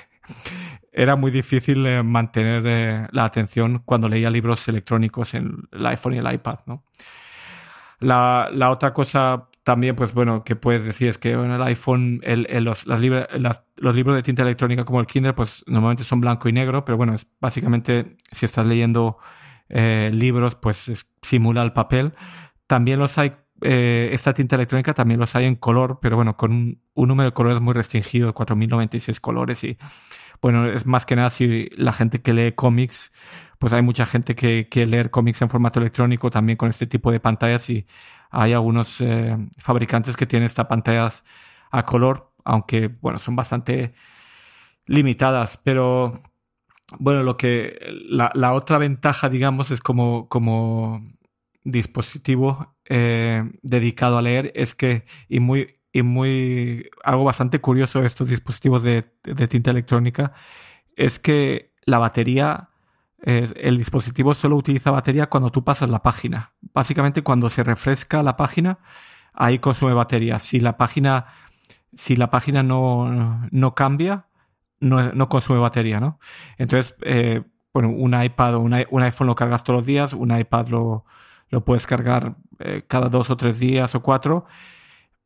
era 0.93 1.17
muy 1.17 1.31
difícil 1.31 1.87
eh, 1.87 2.03
mantener 2.03 2.63
eh, 2.67 3.09
la 3.13 3.25
atención 3.25 3.83
cuando 3.85 4.09
leía 4.09 4.31
libros 4.31 4.67
electrónicos 4.69 5.35
en 5.35 5.69
el 5.73 5.87
iPhone 5.87 6.15
y 6.15 6.19
el 6.19 6.33
iPad, 6.33 6.61
¿no? 6.67 6.85
La, 8.01 8.49
la 8.53 8.71
otra 8.71 8.95
cosa 8.95 9.49
también, 9.63 9.95
pues 9.95 10.15
bueno, 10.15 10.43
que 10.43 10.57
puedes 10.57 10.85
decir 10.85 11.09
es 11.09 11.19
que 11.19 11.33
en 11.33 11.51
el 11.51 11.63
iPhone 11.63 12.21
los, 12.25 12.87
los 12.87 13.95
libros 13.95 14.17
de 14.17 14.23
tinta 14.23 14.43
electrónica 14.43 14.85
como 14.85 15.01
el 15.01 15.07
Kindle, 15.07 15.35
pues 15.35 15.63
normalmente 15.67 16.05
son 16.05 16.21
blanco 16.21 16.49
y 16.49 16.53
negro, 16.53 16.85
pero 16.85 16.97
bueno, 16.97 17.15
es 17.15 17.27
básicamente 17.41 18.17
si 18.33 18.47
estás 18.47 18.65
leyendo 18.65 19.19
eh, 19.69 20.11
libros, 20.15 20.55
pues 20.55 21.07
simula 21.23 21.63
el 21.63 21.73
papel. 21.73 22.15
También 22.67 22.99
los 22.99 23.19
hay 23.19 23.35
esta 23.63 24.33
tinta 24.33 24.57
electrónica 24.57 24.95
también 24.95 25.21
los 25.21 25.37
hay 25.37 25.45
en 25.45 25.55
color, 25.55 25.99
pero 26.01 26.17
bueno, 26.17 26.39
con 26.39 26.53
un, 26.53 26.81
número 26.95 27.29
de 27.29 27.35
colores 27.35 27.61
muy 27.61 27.75
restringido, 27.75 28.35
4.096 28.35 29.21
colores 29.21 29.63
y 29.65 29.77
bueno, 30.43 30.67
es 30.67 30.87
más 30.87 31.07
que 31.07 31.17
nada 31.17 31.31
si 31.31 31.69
la 31.77 31.93
gente 31.93 32.23
que 32.23 32.33
lee 32.33 32.53
cómics, 32.53 33.13
pues 33.59 33.73
hay 33.73 33.83
mucha 33.83 34.07
gente 34.07 34.35
que 34.35 34.69
quiere 34.71 34.91
leer 34.91 35.11
cómics 35.11 35.43
en 35.43 35.51
formato 35.51 35.81
electrónico 35.81 36.31
también 36.31 36.57
con 36.57 36.71
este 36.71 36.87
tipo 36.87 37.13
de 37.13 37.21
pantallas 37.21 37.69
y 37.71 37.87
hay 38.31 38.53
algunos 38.53 39.01
eh, 39.01 39.37
fabricantes 39.59 40.17
que 40.17 40.27
tienen 40.27 40.47
estas 40.47 40.67
pantallas 40.67 41.25
a 41.71 41.85
color, 41.85 42.33
aunque 42.45 42.89
bueno, 42.89 43.19
son 43.19 43.37
bastante 43.37 43.95
limitadas, 44.87 45.61
pero 45.63 46.23
bueno, 46.99 47.23
lo 47.23 47.37
que 47.37 47.79
la, 48.09 48.33
la 48.35 48.55
otra 48.55 48.79
ventaja, 48.79 49.29
digamos, 49.29 49.71
es 49.71 49.81
como, 49.81 50.29
como 50.29 51.03
dispositivo 51.65 52.75
eh, 52.87 53.45
dedicado 53.63 54.19
a 54.19 54.23
leer 54.23 54.53
es 54.55 54.75
que, 54.75 55.05
y 55.29 55.41
muy, 55.41 55.80
y 55.93 56.03
muy, 56.03 56.91
algo 57.03 57.25
bastante 57.25 57.61
curioso 57.61 58.01
de 58.01 58.07
estos 58.07 58.29
dispositivos 58.29 58.83
de, 58.83 59.03
tinta 59.49 59.71
electrónica, 59.71 60.33
es 60.97 61.19
que 61.19 61.73
la 61.85 61.99
batería, 61.99 62.71
eh, 63.23 63.53
el 63.57 63.77
dispositivo 63.79 64.35
solo 64.35 64.57
utiliza 64.57 64.91
batería 64.91 65.29
cuando 65.29 65.51
tú 65.51 65.65
pasas 65.65 65.91
la 65.91 66.03
página. 66.03 66.53
Básicamente 66.73 67.23
cuando 67.23 67.51
se 67.51 67.65
refresca 67.65 68.23
la 68.23 68.37
página, 68.37 68.79
ahí 69.33 69.59
consume 69.59 69.95
batería. 69.95 70.39
Si 70.39 70.61
la 70.61 70.77
página, 70.77 71.27
si 71.97 72.17
la 72.17 72.31
página 72.31 72.63
no, 72.63 73.49
no 73.51 73.75
cambia, 73.75 74.27
no, 74.81 75.13
no, 75.13 75.29
consume 75.29 75.59
batería, 75.59 76.01
¿no? 76.01 76.19
Entonces, 76.59 76.95
eh, 77.03 77.43
bueno, 77.73 77.91
un 77.91 78.21
iPad 78.21 78.57
o 78.57 78.61
un, 78.61 78.75
iPhone 78.75 79.27
lo 79.27 79.35
cargas 79.35 79.65
todos 79.65 79.79
los 79.79 79.87
días, 79.87 80.13
un 80.13 80.37
iPad 80.37 80.69
lo, 80.69 81.05
lo 81.49 81.65
puedes 81.65 81.87
cargar 81.87 82.37
eh, 82.59 82.85
cada 82.87 83.09
dos 83.09 83.31
o 83.31 83.37
tres 83.37 83.59
días 83.59 83.95
o 83.95 84.03
cuatro. 84.03 84.47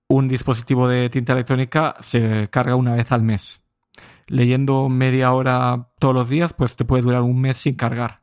Un 0.06 0.28
dispositivo 0.28 0.88
de 0.88 1.08
tinta 1.10 1.32
electrónica 1.32 1.96
se 2.00 2.48
carga 2.50 2.76
una 2.76 2.94
vez 2.94 3.10
al 3.12 3.22
mes. 3.22 3.62
Leyendo 4.26 4.88
media 4.88 5.32
hora 5.32 5.88
todos 5.98 6.14
los 6.14 6.28
días, 6.28 6.52
pues 6.52 6.76
te 6.76 6.84
puede 6.84 7.02
durar 7.02 7.22
un 7.22 7.40
mes 7.40 7.58
sin 7.58 7.74
cargar. 7.74 8.22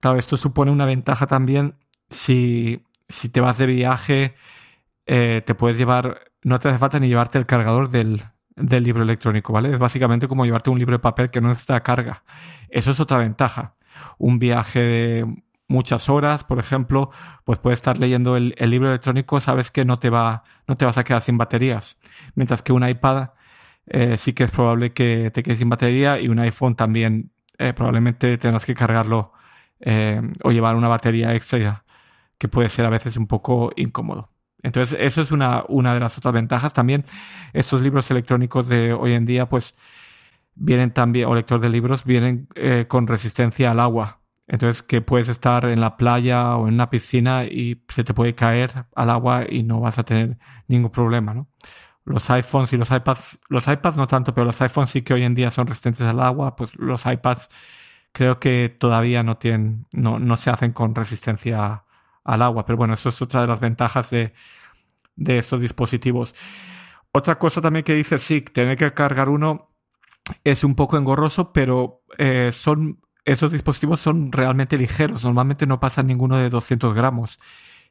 Claro, 0.00 0.18
esto 0.18 0.36
supone 0.36 0.70
una 0.70 0.86
ventaja 0.86 1.26
también 1.26 1.76
si, 2.10 2.84
si 3.08 3.28
te 3.28 3.40
vas 3.40 3.58
de 3.58 3.66
viaje, 3.66 4.34
eh, 5.06 5.42
te 5.44 5.54
puedes 5.54 5.78
llevar, 5.78 6.32
no 6.42 6.58
te 6.58 6.68
hace 6.68 6.78
falta 6.78 7.00
ni 7.00 7.08
llevarte 7.08 7.38
el 7.38 7.46
cargador 7.46 7.90
del, 7.90 8.22
del 8.56 8.84
libro 8.84 9.02
electrónico, 9.02 9.52
¿vale? 9.52 9.72
Es 9.72 9.78
básicamente 9.78 10.28
como 10.28 10.44
llevarte 10.44 10.70
un 10.70 10.78
libro 10.78 10.96
de 10.96 11.02
papel 11.02 11.30
que 11.30 11.40
no 11.40 11.48
necesita 11.48 11.82
carga. 11.82 12.24
Eso 12.68 12.90
es 12.92 13.00
otra 13.00 13.18
ventaja. 13.18 13.76
Un 14.18 14.38
viaje 14.38 14.80
de 14.80 15.42
muchas 15.72 16.08
horas, 16.08 16.44
por 16.44 16.58
ejemplo, 16.58 17.10
pues 17.44 17.58
puedes 17.58 17.78
estar 17.78 17.98
leyendo 17.98 18.36
el, 18.36 18.54
libro 18.58 18.88
electrónico, 18.88 19.40
sabes 19.40 19.70
que 19.70 19.84
no 19.84 19.98
te 19.98 20.10
va, 20.10 20.44
no 20.68 20.76
te 20.76 20.84
vas 20.84 20.98
a 20.98 21.04
quedar 21.04 21.22
sin 21.22 21.38
baterías. 21.38 21.98
Mientras 22.34 22.62
que 22.62 22.72
un 22.72 22.88
iPad 22.88 23.30
eh, 23.86 24.16
sí 24.18 24.32
que 24.32 24.44
es 24.44 24.50
probable 24.50 24.92
que 24.92 25.30
te 25.32 25.42
quedes 25.42 25.58
sin 25.58 25.68
batería 25.68 26.20
y 26.20 26.28
un 26.28 26.38
iPhone 26.38 26.76
también 26.76 27.32
eh, 27.58 27.72
probablemente 27.72 28.38
tengas 28.38 28.64
que 28.64 28.74
cargarlo 28.74 29.32
eh, 29.80 30.22
o 30.44 30.52
llevar 30.52 30.76
una 30.76 30.88
batería 30.88 31.34
extra 31.34 31.84
que 32.38 32.48
puede 32.48 32.68
ser 32.68 32.84
a 32.84 32.90
veces 32.90 33.16
un 33.16 33.26
poco 33.26 33.72
incómodo. 33.76 34.30
Entonces, 34.62 34.96
eso 35.00 35.22
es 35.22 35.32
una, 35.32 35.64
una 35.68 35.94
de 35.94 36.00
las 36.00 36.16
otras 36.18 36.34
ventajas. 36.34 36.72
También 36.72 37.04
estos 37.52 37.80
libros 37.80 38.10
electrónicos 38.10 38.68
de 38.68 38.92
hoy 38.92 39.14
en 39.14 39.26
día, 39.26 39.48
pues 39.48 39.74
vienen 40.54 40.92
también, 40.92 41.28
o 41.28 41.34
lector 41.34 41.60
de 41.60 41.68
libros, 41.68 42.04
vienen 42.04 42.48
con 42.88 43.06
resistencia 43.08 43.72
al 43.72 43.80
agua. 43.80 44.21
Entonces 44.52 44.82
que 44.82 45.00
puedes 45.00 45.30
estar 45.30 45.64
en 45.64 45.80
la 45.80 45.96
playa 45.96 46.56
o 46.56 46.68
en 46.68 46.74
una 46.74 46.90
piscina 46.90 47.44
y 47.46 47.82
se 47.88 48.04
te 48.04 48.12
puede 48.12 48.34
caer 48.34 48.84
al 48.94 49.08
agua 49.08 49.46
y 49.48 49.62
no 49.62 49.80
vas 49.80 49.98
a 49.98 50.04
tener 50.04 50.36
ningún 50.68 50.90
problema, 50.90 51.32
¿no? 51.32 51.48
Los 52.04 52.28
iPhones 52.28 52.70
y 52.74 52.76
los 52.76 52.90
iPads, 52.90 53.38
los 53.48 53.66
iPads 53.66 53.96
no 53.96 54.06
tanto, 54.06 54.34
pero 54.34 54.44
los 54.44 54.60
iPhones 54.60 54.90
sí 54.90 55.00
que 55.00 55.14
hoy 55.14 55.22
en 55.24 55.34
día 55.34 55.50
son 55.50 55.66
resistentes 55.66 56.02
al 56.02 56.20
agua, 56.20 56.54
pues 56.54 56.76
los 56.76 57.06
iPads 57.06 57.48
creo 58.12 58.38
que 58.40 58.68
todavía 58.68 59.22
no 59.22 59.38
tienen, 59.38 59.86
no, 59.90 60.18
no 60.18 60.36
se 60.36 60.50
hacen 60.50 60.72
con 60.72 60.94
resistencia 60.94 61.84
al 62.22 62.42
agua. 62.42 62.66
Pero 62.66 62.76
bueno, 62.76 62.92
eso 62.92 63.08
es 63.08 63.22
otra 63.22 63.40
de 63.40 63.46
las 63.46 63.60
ventajas 63.60 64.10
de, 64.10 64.34
de 65.16 65.38
estos 65.38 65.62
dispositivos. 65.62 66.34
Otra 67.12 67.38
cosa 67.38 67.62
también 67.62 67.84
que 67.86 67.94
dice, 67.94 68.18
sí, 68.18 68.42
tener 68.42 68.76
que 68.76 68.92
cargar 68.92 69.30
uno 69.30 69.70
es 70.44 70.62
un 70.62 70.74
poco 70.74 70.98
engorroso, 70.98 71.54
pero 71.54 72.02
eh, 72.18 72.50
son 72.52 73.00
esos 73.24 73.52
dispositivos 73.52 74.00
son 74.00 74.32
realmente 74.32 74.78
ligeros, 74.78 75.24
normalmente 75.24 75.66
no 75.66 75.80
pasan 75.80 76.06
ninguno 76.06 76.36
de 76.36 76.50
200 76.50 76.94
gramos 76.94 77.38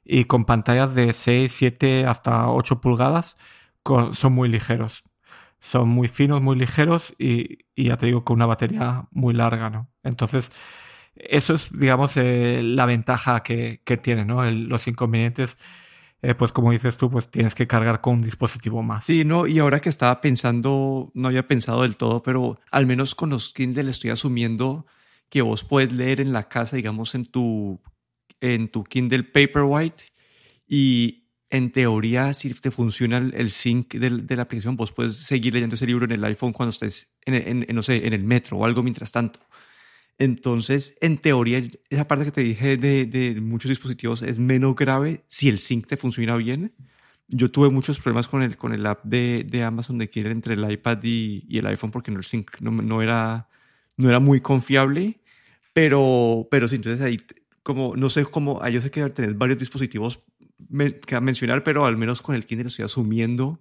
y 0.03 0.25
con 0.25 0.45
pantallas 0.45 0.93
de 0.95 1.13
6, 1.13 1.51
7 1.51 2.05
hasta 2.05 2.49
8 2.49 2.81
pulgadas 2.81 3.37
son 4.13 4.33
muy 4.33 4.49
ligeros. 4.49 5.03
Son 5.59 5.87
muy 5.89 6.07
finos, 6.07 6.41
muy 6.41 6.55
ligeros 6.55 7.13
y, 7.19 7.59
ya 7.75 7.97
te 7.97 8.07
digo 8.07 8.23
con 8.23 8.35
una 8.35 8.47
batería 8.47 9.05
muy 9.11 9.33
larga, 9.33 9.69
¿no? 9.69 9.89
Entonces, 10.03 10.51
eso 11.15 11.53
es, 11.53 11.69
digamos, 11.71 12.17
eh, 12.17 12.61
la 12.63 12.85
ventaja 12.85 13.43
que, 13.43 13.81
que 13.85 13.97
tiene, 13.97 14.25
¿no? 14.25 14.43
los 14.49 14.87
inconvenientes, 14.87 15.57
eh, 16.23 16.33
pues 16.33 16.51
como 16.51 16.71
dices 16.71 16.97
tú, 16.97 17.11
pues 17.11 17.29
tienes 17.29 17.53
que 17.53 17.67
cargar 17.67 18.01
con 18.01 18.15
un 18.15 18.21
dispositivo 18.21 18.81
más. 18.81 19.05
Sí, 19.05 19.23
no, 19.23 19.45
y 19.45 19.59
ahora 19.59 19.81
que 19.81 19.89
estaba 19.89 20.19
pensando, 20.19 21.11
no 21.13 21.27
había 21.27 21.47
pensado 21.47 21.83
del 21.83 21.95
todo, 21.95 22.23
pero 22.23 22.59
al 22.71 22.87
menos 22.87 23.13
con 23.13 23.29
los 23.29 23.53
Kindle 23.53 23.89
estoy 23.91 24.09
asumiendo 24.09 24.87
que 25.31 25.41
vos 25.41 25.63
puedes 25.63 25.93
leer 25.93 26.19
en 26.19 26.33
la 26.33 26.49
casa, 26.49 26.75
digamos, 26.75 27.15
en 27.15 27.25
tu, 27.25 27.79
en 28.41 28.67
tu 28.67 28.83
Kindle 28.83 29.23
Paperwhite 29.23 30.03
y 30.67 31.29
en 31.49 31.71
teoría, 31.71 32.33
si 32.33 32.53
te 32.53 32.69
funciona 32.69 33.17
el, 33.17 33.49
sync 33.49 33.93
de, 33.95 34.35
la 34.35 34.41
aplicación, 34.43 34.75
vos 34.75 34.91
puedes 34.91 35.17
seguir 35.17 35.53
leyendo 35.53 35.75
ese 35.75 35.87
libro 35.87 36.03
en 36.03 36.11
el 36.11 36.23
iPhone 36.25 36.51
cuando 36.51 36.71
estés, 36.71 37.09
en, 37.25 37.65
no 37.73 37.81
sé, 37.81 38.05
en 38.05 38.11
el 38.11 38.25
metro 38.25 38.57
o 38.57 38.65
algo 38.65 38.83
mientras 38.83 39.13
tanto. 39.13 39.39
Entonces, 40.17 40.97
en 40.99 41.17
teoría, 41.17 41.63
esa 41.89 42.07
parte 42.09 42.25
que 42.25 42.31
te 42.31 42.41
dije 42.41 42.75
de, 42.75 43.05
de, 43.05 43.39
muchos 43.39 43.69
dispositivos 43.69 44.21
es 44.23 44.37
menos 44.37 44.75
grave 44.75 45.23
si 45.29 45.47
el 45.47 45.59
sync 45.59 45.87
te 45.87 45.95
funciona 45.95 46.35
bien. 46.35 46.73
Yo 47.29 47.49
tuve 47.49 47.69
muchos 47.69 47.99
problemas 47.99 48.27
con 48.27 48.43
el, 48.43 48.57
con 48.57 48.73
el 48.73 48.85
app 48.85 49.05
de, 49.05 49.45
de 49.49 49.63
Amazon 49.63 49.97
de 49.97 50.09
Kindle 50.09 50.33
entre 50.33 50.55
el 50.55 50.69
iPad 50.69 50.99
y, 51.03 51.45
y, 51.47 51.57
el 51.59 51.67
iPhone 51.67 51.91
porque 51.91 52.11
el 52.11 52.23
sync 52.25 52.59
no, 52.59 52.71
no, 52.71 53.01
era, 53.01 53.47
no 53.95 54.09
era 54.09 54.19
muy 54.19 54.41
confiable 54.41 55.20
pero, 55.73 56.47
pero 56.51 56.67
sí, 56.67 56.75
entonces 56.75 57.01
ahí, 57.01 57.19
como, 57.63 57.95
no 57.95 58.09
sé 58.09 58.25
cómo, 58.25 58.65
yo 58.67 58.81
sé 58.81 58.91
que 58.91 59.09
tener 59.09 59.33
varios 59.35 59.59
dispositivos 59.59 60.23
que 61.05 61.19
mencionar, 61.19 61.63
pero 61.63 61.85
al 61.85 61.97
menos 61.97 62.21
con 62.21 62.35
el 62.35 62.45
Kindle 62.45 62.67
estoy 62.67 62.85
asumiendo 62.85 63.59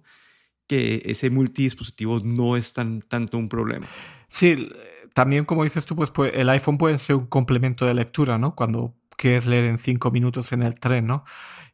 que 0.67 1.01
ese 1.05 1.29
multidispositivo 1.29 2.19
no 2.23 2.55
es 2.55 2.73
tan 2.73 3.01
tanto 3.01 3.37
un 3.37 3.49
problema. 3.49 3.87
Sí, 4.29 4.69
también 5.13 5.45
como 5.45 5.63
dices 5.63 5.85
tú, 5.85 5.95
pues, 5.95 6.11
pues 6.11 6.31
el 6.35 6.49
iPhone 6.49 6.77
puede 6.77 6.97
ser 6.99 7.17
un 7.17 7.27
complemento 7.27 7.85
de 7.85 7.93
lectura, 7.93 8.37
¿no? 8.37 8.55
Cuando 8.55 8.95
quieres 9.17 9.45
leer 9.45 9.65
en 9.65 9.77
cinco 9.77 10.11
minutos 10.11 10.51
en 10.53 10.63
el 10.63 10.79
tren, 10.79 11.07
¿no? 11.07 11.25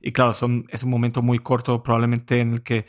Y 0.01 0.11
claro, 0.11 0.33
son, 0.33 0.65
es 0.69 0.83
un 0.83 0.89
momento 0.89 1.21
muy 1.21 1.39
corto 1.39 1.81
probablemente 1.83 2.39
en 2.39 2.53
el 2.53 2.63
que 2.63 2.85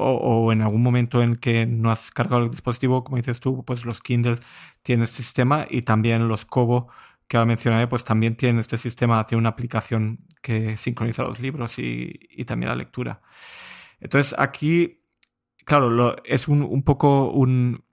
o, 0.00 0.52
en 0.52 0.62
algún 0.62 0.82
momento 0.82 1.22
en 1.22 1.36
que 1.36 1.66
no 1.66 1.90
has 1.90 2.10
cargado 2.10 2.44
el 2.44 2.50
dispositivo, 2.50 3.04
como 3.04 3.16
dices 3.18 3.40
tú, 3.40 3.64
pues 3.64 3.84
los 3.84 4.00
Kindles 4.00 4.40
tienen 4.82 5.04
este 5.04 5.22
sistema 5.22 5.66
y 5.68 5.82
también 5.82 6.28
los 6.28 6.44
Kobo 6.44 6.88
que 7.28 7.36
ahora 7.36 7.46
mencionaré, 7.46 7.86
pues 7.86 8.04
también 8.04 8.36
tienen 8.36 8.60
este 8.60 8.76
sistema, 8.76 9.24
tiene 9.26 9.40
una 9.40 9.50
aplicación 9.50 10.26
que 10.42 10.76
sincroniza 10.76 11.22
los 11.22 11.38
libros 11.40 11.78
y, 11.78 12.44
también 12.44 12.70
la 12.70 12.76
lectura. 12.76 13.22
Entonces 14.00 14.34
aquí, 14.38 15.04
claro, 15.64 16.16
es 16.24 16.48
un, 16.48 16.62
un 16.62 16.82
poco 16.82 17.30
un, 17.30 17.84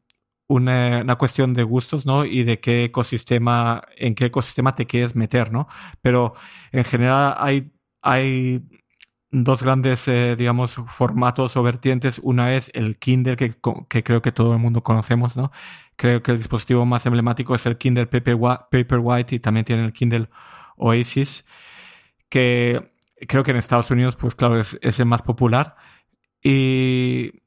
una, 0.47 1.01
una, 1.01 1.17
cuestión 1.17 1.53
de 1.53 1.63
gustos, 1.63 2.05
¿no? 2.05 2.25
Y 2.25 2.43
de 2.45 2.59
qué 2.59 2.85
ecosistema, 2.85 3.83
en 3.97 4.15
qué 4.15 4.25
ecosistema 4.25 4.73
te 4.75 4.87
quieres 4.87 5.15
meter, 5.15 5.51
¿no? 5.51 5.67
Pero 6.01 6.33
en 6.71 6.83
general 6.85 7.35
hay, 7.37 7.71
hay 8.01 8.63
dos 9.43 9.63
grandes, 9.63 10.07
eh, 10.07 10.35
digamos, 10.37 10.75
formatos 10.87 11.57
o 11.57 11.63
vertientes. 11.63 12.19
Una 12.23 12.55
es 12.55 12.71
el 12.73 12.97
Kindle, 12.97 13.37
que, 13.37 13.55
que, 13.89 14.03
creo 14.03 14.21
que 14.21 14.31
todo 14.31 14.53
el 14.53 14.59
mundo 14.59 14.83
conocemos, 14.83 15.37
¿no? 15.37 15.51
Creo 15.95 16.21
que 16.23 16.31
el 16.31 16.37
dispositivo 16.37 16.85
más 16.85 17.05
emblemático 17.05 17.55
es 17.55 17.65
el 17.65 17.77
Kindle 17.77 18.07
Paperwhite 18.07 19.35
y 19.35 19.39
también 19.39 19.65
tiene 19.65 19.85
el 19.85 19.93
Kindle 19.93 20.29
Oasis, 20.77 21.45
que 22.29 22.91
creo 23.27 23.43
que 23.43 23.51
en 23.51 23.57
Estados 23.57 23.91
Unidos, 23.91 24.15
pues 24.15 24.35
claro, 24.35 24.59
es, 24.59 24.77
es 24.81 24.99
el 24.99 25.05
más 25.07 25.21
popular. 25.23 25.75
Y, 26.43 27.41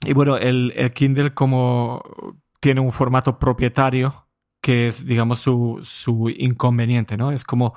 y 0.00 0.12
bueno, 0.14 0.36
el, 0.36 0.72
el 0.76 0.92
Kindle 0.92 1.34
como 1.34 2.02
tiene 2.60 2.80
un 2.80 2.92
formato 2.92 3.38
propietario, 3.38 4.28
que 4.60 4.88
es, 4.88 5.06
digamos, 5.06 5.40
su, 5.40 5.80
su 5.84 6.28
inconveniente, 6.30 7.16
¿no? 7.16 7.32
Es 7.32 7.44
como 7.44 7.74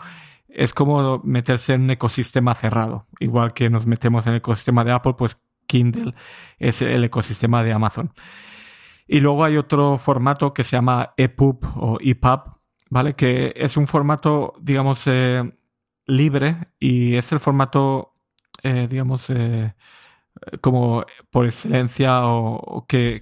es 0.53 0.73
como 0.73 1.19
meterse 1.23 1.73
en 1.73 1.83
un 1.83 1.91
ecosistema 1.91 2.55
cerrado. 2.55 3.07
Igual 3.19 3.53
que 3.53 3.69
nos 3.69 3.85
metemos 3.85 4.25
en 4.25 4.33
el 4.33 4.37
ecosistema 4.37 4.83
de 4.83 4.91
Apple, 4.91 5.15
pues 5.17 5.37
Kindle 5.67 6.13
es 6.59 6.81
el 6.81 7.03
ecosistema 7.03 7.63
de 7.63 7.73
Amazon. 7.73 8.11
Y 9.07 9.19
luego 9.19 9.43
hay 9.43 9.57
otro 9.57 9.97
formato 9.97 10.53
que 10.53 10.63
se 10.63 10.77
llama 10.77 11.13
EPUB 11.17 11.65
o 11.75 11.97
EPUB, 12.01 12.41
¿vale? 12.89 13.15
Que 13.15 13.53
es 13.55 13.77
un 13.77 13.87
formato, 13.87 14.53
digamos, 14.61 15.03
eh, 15.07 15.43
libre 16.05 16.69
y 16.79 17.15
es 17.15 17.31
el 17.31 17.39
formato 17.39 18.11
eh, 18.63 18.87
digamos, 18.89 19.29
eh, 19.29 19.73
como 20.61 21.05
por 21.31 21.45
excelencia 21.45 22.21
o, 22.25 22.85
que, 22.87 23.21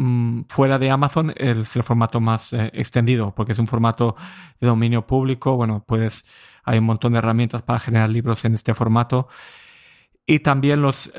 mm, 0.00 0.46
fuera 0.48 0.78
de 0.78 0.90
Amazon 0.90 1.32
es 1.36 1.76
el 1.76 1.82
formato 1.82 2.20
más 2.20 2.52
extendido, 2.52 3.34
porque 3.34 3.52
es 3.52 3.58
un 3.58 3.66
formato 3.66 4.16
de 4.60 4.66
dominio 4.66 5.06
público. 5.06 5.56
Bueno, 5.56 5.84
puedes, 5.86 6.24
hay 6.64 6.78
un 6.78 6.84
montón 6.84 7.12
de 7.12 7.18
herramientas 7.18 7.62
para 7.62 7.78
generar 7.78 8.10
libros 8.10 8.44
en 8.44 8.54
este 8.54 8.74
formato. 8.74 9.28
Y 10.26 10.40
también 10.40 10.80
los, 10.80 11.10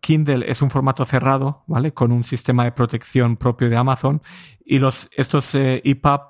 Kindle 0.00 0.50
es 0.50 0.62
un 0.62 0.70
formato 0.70 1.04
cerrado, 1.04 1.64
¿vale? 1.68 1.94
Con 1.94 2.12
un 2.12 2.24
sistema 2.24 2.64
de 2.64 2.72
protección 2.72 3.36
propio 3.36 3.68
de 3.70 3.76
Amazon. 3.76 4.20
Y 4.64 4.78
los, 4.78 5.08
estos 5.16 5.54
EPUB 5.54 6.20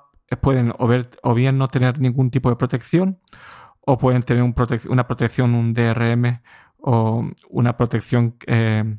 pueden 0.41 0.73
o, 0.77 0.87
ver, 0.87 1.09
o 1.23 1.33
bien 1.33 1.57
no 1.57 1.69
tener 1.69 1.99
ningún 1.99 2.29
tipo 2.29 2.49
de 2.49 2.55
protección 2.55 3.19
o 3.85 3.97
pueden 3.97 4.23
tener 4.23 4.43
un 4.43 4.55
una 4.89 5.07
protección, 5.07 5.55
un 5.55 5.73
DRM 5.73 6.41
o 6.77 7.29
una 7.49 7.77
protección 7.77 8.35
eh, 8.47 8.97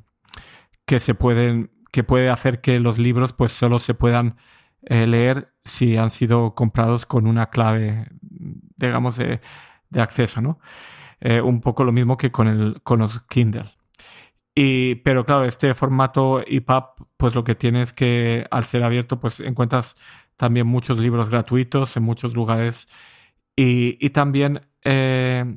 que 0.84 1.00
se 1.00 1.14
pueden 1.14 1.70
que 1.94 2.02
puede 2.02 2.28
hacer 2.28 2.60
que 2.60 2.80
los 2.80 2.98
libros 2.98 3.32
pues 3.32 3.52
solo 3.52 3.78
se 3.78 3.94
puedan 3.94 4.36
eh, 4.82 5.06
leer 5.06 5.54
si 5.64 5.96
han 5.96 6.10
sido 6.10 6.56
comprados 6.56 7.06
con 7.06 7.28
una 7.28 7.50
clave 7.50 8.08
digamos 8.20 9.16
de, 9.16 9.40
acceso 9.92 10.40
no 10.40 10.58
eh, 11.20 11.40
un 11.40 11.60
poco 11.60 11.84
lo 11.84 11.92
mismo 11.92 12.16
que 12.16 12.32
con 12.32 12.48
el 12.48 12.82
con 12.82 12.98
los 12.98 13.22
Kindle. 13.28 13.70
Y 14.56 14.96
pero 14.96 15.24
claro 15.24 15.44
este 15.44 15.72
formato 15.74 16.42
EPUB 16.44 16.84
pues 17.16 17.36
lo 17.36 17.44
que 17.44 17.54
tiene 17.54 17.82
es 17.82 17.92
que 17.92 18.44
al 18.50 18.64
ser 18.64 18.82
abierto 18.82 19.20
pues 19.20 19.38
encuentras 19.38 19.94
también 20.36 20.66
muchos 20.66 20.98
libros 20.98 21.30
gratuitos 21.30 21.96
en 21.96 22.02
muchos 22.02 22.34
lugares. 22.34 22.88
Y, 23.56 24.04
y 24.04 24.10
también 24.10 24.66
eh, 24.82 25.56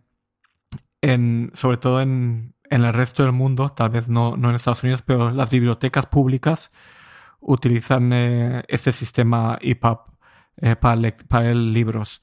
en, 1.01 1.51
sobre 1.56 1.77
todo 1.77 2.01
en, 2.01 2.53
en, 2.70 2.84
el 2.84 2.94
resto 2.94 3.24
del 3.24 3.32
mundo, 3.32 3.72
tal 3.72 3.90
vez 3.90 4.08
no, 4.10 4.38
no, 4.38 4.50
en 4.50 4.56
Estados 4.56 4.84
Unidos, 4.84 5.04
pero 5.06 5.32
las 5.32 5.50
bibliotecas 5.50 6.06
públicas 6.06 6.72
utilizan 7.40 8.12
eh, 8.14 8.64
este 8.68 8.92
sistema 8.94 9.58
EPUB 9.62 10.00
eh, 10.58 10.76
para, 10.76 11.16
para 11.28 11.54
libros, 11.54 12.22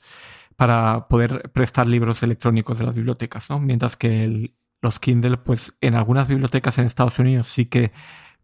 para 0.57 1.09
poder 1.09 1.51
prestar 1.53 1.87
libros 1.87 2.23
electrónicos 2.23 2.79
de 2.79 2.85
las 2.85 2.95
bibliotecas, 2.95 3.51
¿no? 3.51 3.61
Mientras 3.61 3.97
que 3.97 4.53
los 4.83 5.01
Kindle, 5.01 5.39
pues 5.39 5.75
en 5.81 5.95
algunas 5.95 6.29
bibliotecas 6.29 6.79
en 6.79 6.87
Estados 6.87 7.19
Unidos 7.19 7.49
sí 7.49 7.67
que 7.67 7.93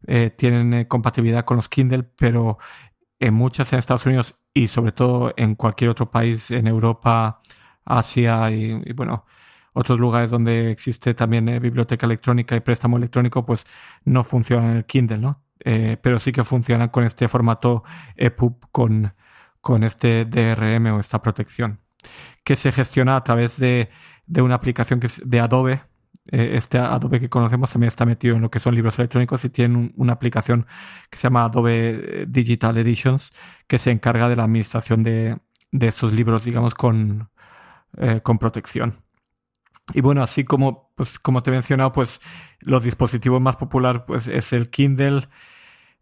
eh, 0.06 0.30
tienen 0.30 0.84
compatibilidad 0.86 1.44
con 1.44 1.58
los 1.58 1.68
Kindle, 1.68 2.04
pero 2.04 2.58
en 3.18 3.34
muchas 3.34 3.72
en 3.72 3.78
Estados 3.78 4.06
Unidos 4.06 4.34
y 4.54 4.68
sobre 4.68 4.92
todo 4.92 5.34
en 5.36 5.54
cualquier 5.54 5.90
otro 5.90 6.10
país 6.10 6.50
en 6.50 6.66
Europa, 6.66 7.40
Asia 7.84 8.50
y, 8.50 8.92
bueno, 8.94 9.26
otros 9.72 9.98
lugares 10.00 10.30
donde 10.30 10.70
existe 10.70 11.14
también 11.14 11.48
eh, 11.48 11.60
biblioteca 11.60 12.06
electrónica 12.06 12.56
y 12.56 12.60
préstamo 12.60 12.96
electrónico, 12.96 13.46
pues 13.46 13.64
no 14.04 14.24
funciona 14.24 14.70
en 14.70 14.76
el 14.78 14.84
Kindle, 14.84 15.18
¿no? 15.18 15.42
Eh, 15.60 15.98
pero 16.02 16.18
sí 16.20 16.32
que 16.32 16.44
funciona 16.44 16.90
con 16.90 17.04
este 17.04 17.28
formato 17.28 17.84
EPUB 18.16 18.70
con, 18.72 19.14
con 19.60 19.84
este 19.84 20.24
DRM 20.24 20.86
o 20.86 21.00
esta 21.00 21.20
protección, 21.20 21.80
que 22.44 22.56
se 22.56 22.72
gestiona 22.72 23.16
a 23.16 23.24
través 23.24 23.58
de, 23.58 23.90
de 24.26 24.42
una 24.42 24.54
aplicación 24.56 25.00
que 25.00 25.08
es 25.08 25.20
de 25.24 25.40
Adobe. 25.40 25.82
Eh, 26.32 26.52
este 26.54 26.78
Adobe 26.78 27.20
que 27.20 27.28
conocemos 27.28 27.72
también 27.72 27.88
está 27.88 28.06
metido 28.06 28.36
en 28.36 28.42
lo 28.42 28.50
que 28.50 28.60
son 28.60 28.74
libros 28.74 28.98
electrónicos 28.98 29.44
y 29.44 29.50
tiene 29.50 29.92
una 29.96 30.14
aplicación 30.14 30.66
que 31.10 31.18
se 31.18 31.24
llama 31.24 31.44
Adobe 31.44 32.26
Digital 32.28 32.76
Editions 32.78 33.32
que 33.66 33.78
se 33.78 33.90
encarga 33.90 34.28
de 34.28 34.36
la 34.36 34.44
administración 34.44 35.02
de, 35.02 35.38
de 35.72 35.88
estos 35.88 36.12
libros, 36.12 36.44
digamos, 36.44 36.74
con, 36.74 37.30
con 38.22 38.38
protección. 38.38 39.09
Y 39.94 40.00
bueno, 40.00 40.22
así 40.22 40.44
como, 40.44 40.92
pues, 40.94 41.18
como 41.18 41.42
te 41.42 41.50
he 41.50 41.52
mencionado, 41.52 41.92
pues 41.92 42.20
los 42.60 42.82
dispositivos 42.82 43.40
más 43.40 43.56
populares 43.56 44.02
pues, 44.06 44.28
es 44.28 44.52
el 44.52 44.70
Kindle, 44.70 45.28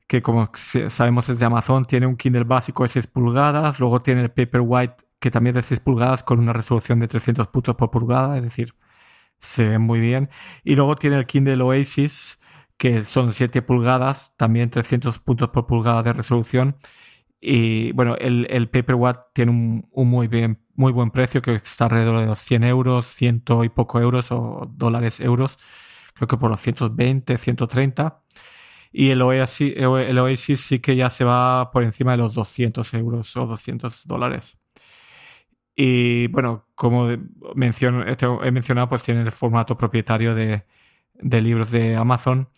que 0.07 0.22
como 0.22 0.50
sabemos 0.55 1.29
es 1.29 1.38
de 1.38 1.46
Amazon, 1.46 1.85
tiene 1.85 2.07
un 2.07 2.16
Kindle 2.16 2.44
básico 2.44 2.83
de 2.83 2.90
6 2.90 3.07
pulgadas, 3.09 3.81
luego 3.81 4.03
tiene 4.03 4.22
el 4.22 4.31
Paperwhite, 4.31 4.96
que 5.20 5.31
también 5.31 5.57
es 5.57 5.64
de 5.66 5.68
6 5.68 5.81
pulgadas 5.81 6.22
con 6.22 6.38
una 6.38 6.53
resolución 6.53 7.00
de 7.00 7.09
300 7.09 7.48
puntos 7.48 7.76
por 7.76 7.90
pulgada, 7.90 8.37
es 8.37 8.42
decir, 8.42 8.74
se 9.40 9.66
ve 9.68 9.79
muy 9.79 10.00
bien. 10.00 10.31
Y 10.64 10.74
luego 10.76 10.96
tiene 10.96 11.18
el 11.18 11.26
Kindle 11.26 11.62
Oasis, 11.62 12.40
que 12.76 13.05
son 13.05 13.33
7 13.33 13.62
pulgadas, 13.62 14.35
también 14.37 14.70
300 14.70 15.18
puntos 15.20 15.50
por 15.50 15.66
pulgada 15.66 16.03
de 16.03 16.12
resolución. 16.12 16.76
Y 17.40 17.92
bueno, 17.92 18.16
el, 18.18 18.46
el 18.50 18.68
Paperwhite 18.70 19.20
tiene 19.35 19.53
un, 19.53 19.88
un 19.92 20.09
muy 20.09 20.29
bien 20.29 20.61
muy 20.79 20.93
buen 20.93 21.11
precio, 21.11 21.43
que 21.43 21.55
está 21.55 21.87
alrededor 21.87 22.21
de 22.21 22.27
los 22.27 22.38
100 22.38 22.64
euros, 22.64 23.07
ciento 23.07 23.64
y 23.64 23.69
poco 23.69 24.01
euros 24.01 24.31
o 24.31 24.71
dólares 24.73 25.21
euros, 25.21 25.59
creo 26.14 26.29
que 26.29 26.37
por 26.37 26.51
los 26.51 26.61
120, 26.61 27.37
130. 27.37 28.23
Y 28.93 29.11
el 29.11 29.21
Oasis, 29.23 29.75
el 29.77 30.19
Oasis 30.19 30.61
sí 30.61 30.79
que 30.81 30.97
ya 30.97 31.11
se 31.11 31.25
va 31.25 31.71
por 31.73 31.83
encima 31.83 32.12
de 32.12 32.19
los 32.19 32.35
200 32.35 32.95
euros 32.95 33.37
o 33.37 33.47
200 33.47 34.07
dólares. 34.07 34.59
Y 35.75 36.29
bueno, 36.29 36.69
como 36.75 37.09
menciono, 37.55 38.05
he 38.43 38.51
mencionado, 38.51 38.88
pues 38.88 39.03
tiene 39.03 39.23
el 39.23 39.33
formato 39.33 39.77
propietario 39.77 40.35
de, 40.35 40.64
de 41.14 41.41
libros 41.43 41.71
de 41.71 41.97
Amazon 41.97 42.51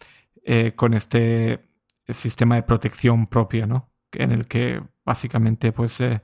eh, 0.45 0.75
con 0.75 0.95
este 0.95 1.71
sistema 2.09 2.57
de 2.57 2.65
protección 2.65 3.27
propio, 3.29 3.67
¿no? 3.67 3.93
En 4.13 4.33
el 4.33 4.47
que 4.47 4.83
básicamente 5.05 5.73
pues 5.73 6.01
eh, 6.01 6.23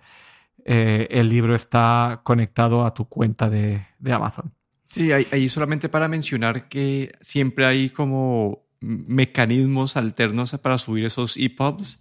eh, 0.69 1.07
el 1.13 1.29
libro 1.29 1.55
está 1.55 2.23
conectado 2.25 2.85
a 2.85 2.93
tu 2.93 3.09
cuenta 3.09 3.49
de, 3.49 3.87
Amazon. 4.11 4.53
Sí, 4.85 5.13
ahí, 5.13 5.49
solamente 5.49 5.89
para 5.89 6.09
mencionar 6.09 6.69
que 6.69 7.17
siempre 7.21 7.67
hay 7.67 7.91
como 7.91 8.67
mecanismos 8.81 9.97
alternos 9.97 10.57
para 10.61 10.79
subir 10.79 11.05
esos 11.05 11.37
EPUBs. 11.37 12.01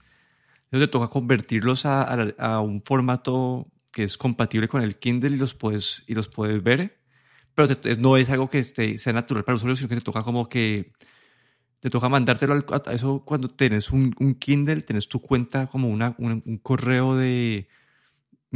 Entonces 0.66 0.88
te 0.88 0.92
toca 0.92 1.08
convertirlos 1.10 1.86
a, 1.86 2.60
un 2.60 2.82
formato 2.82 3.68
que 3.92 4.04
es 4.04 4.18
compatible 4.18 4.68
con 4.68 4.82
el 4.82 4.98
Kindle 4.98 5.36
y 5.36 5.38
los 5.38 5.54
puedes, 5.54 6.04
y 6.08 6.16
los 6.16 6.28
puedes 6.28 6.64
ver. 6.64 6.98
Pero 7.54 7.68
no 8.00 8.18
es 8.18 8.32
algo 8.32 8.50
que 8.50 8.58
esté, 8.58 8.98
sea 8.98 9.14
natural 9.14 9.44
para 9.44 9.54
el 9.54 9.58
usuario, 9.58 9.76
sino 9.76 9.90
que 9.90 9.96
te 9.96 10.02
toca 10.02 10.24
como 10.24 10.50
que 10.50 10.92
te 11.82 11.92
toca 11.92 12.10
mandártelo 12.10 12.56
a 12.56 12.94
eso 12.94 13.22
cuando 13.24 13.48
tienes 13.48 13.92
un, 13.92 14.12
Kindle, 14.40 14.82
tienes 14.82 15.08
tu 15.08 15.22
cuenta 15.22 15.68
como 15.68 15.88
una, 15.88 16.16
un 16.18 16.60
correo 16.64 17.16
de 17.16 17.68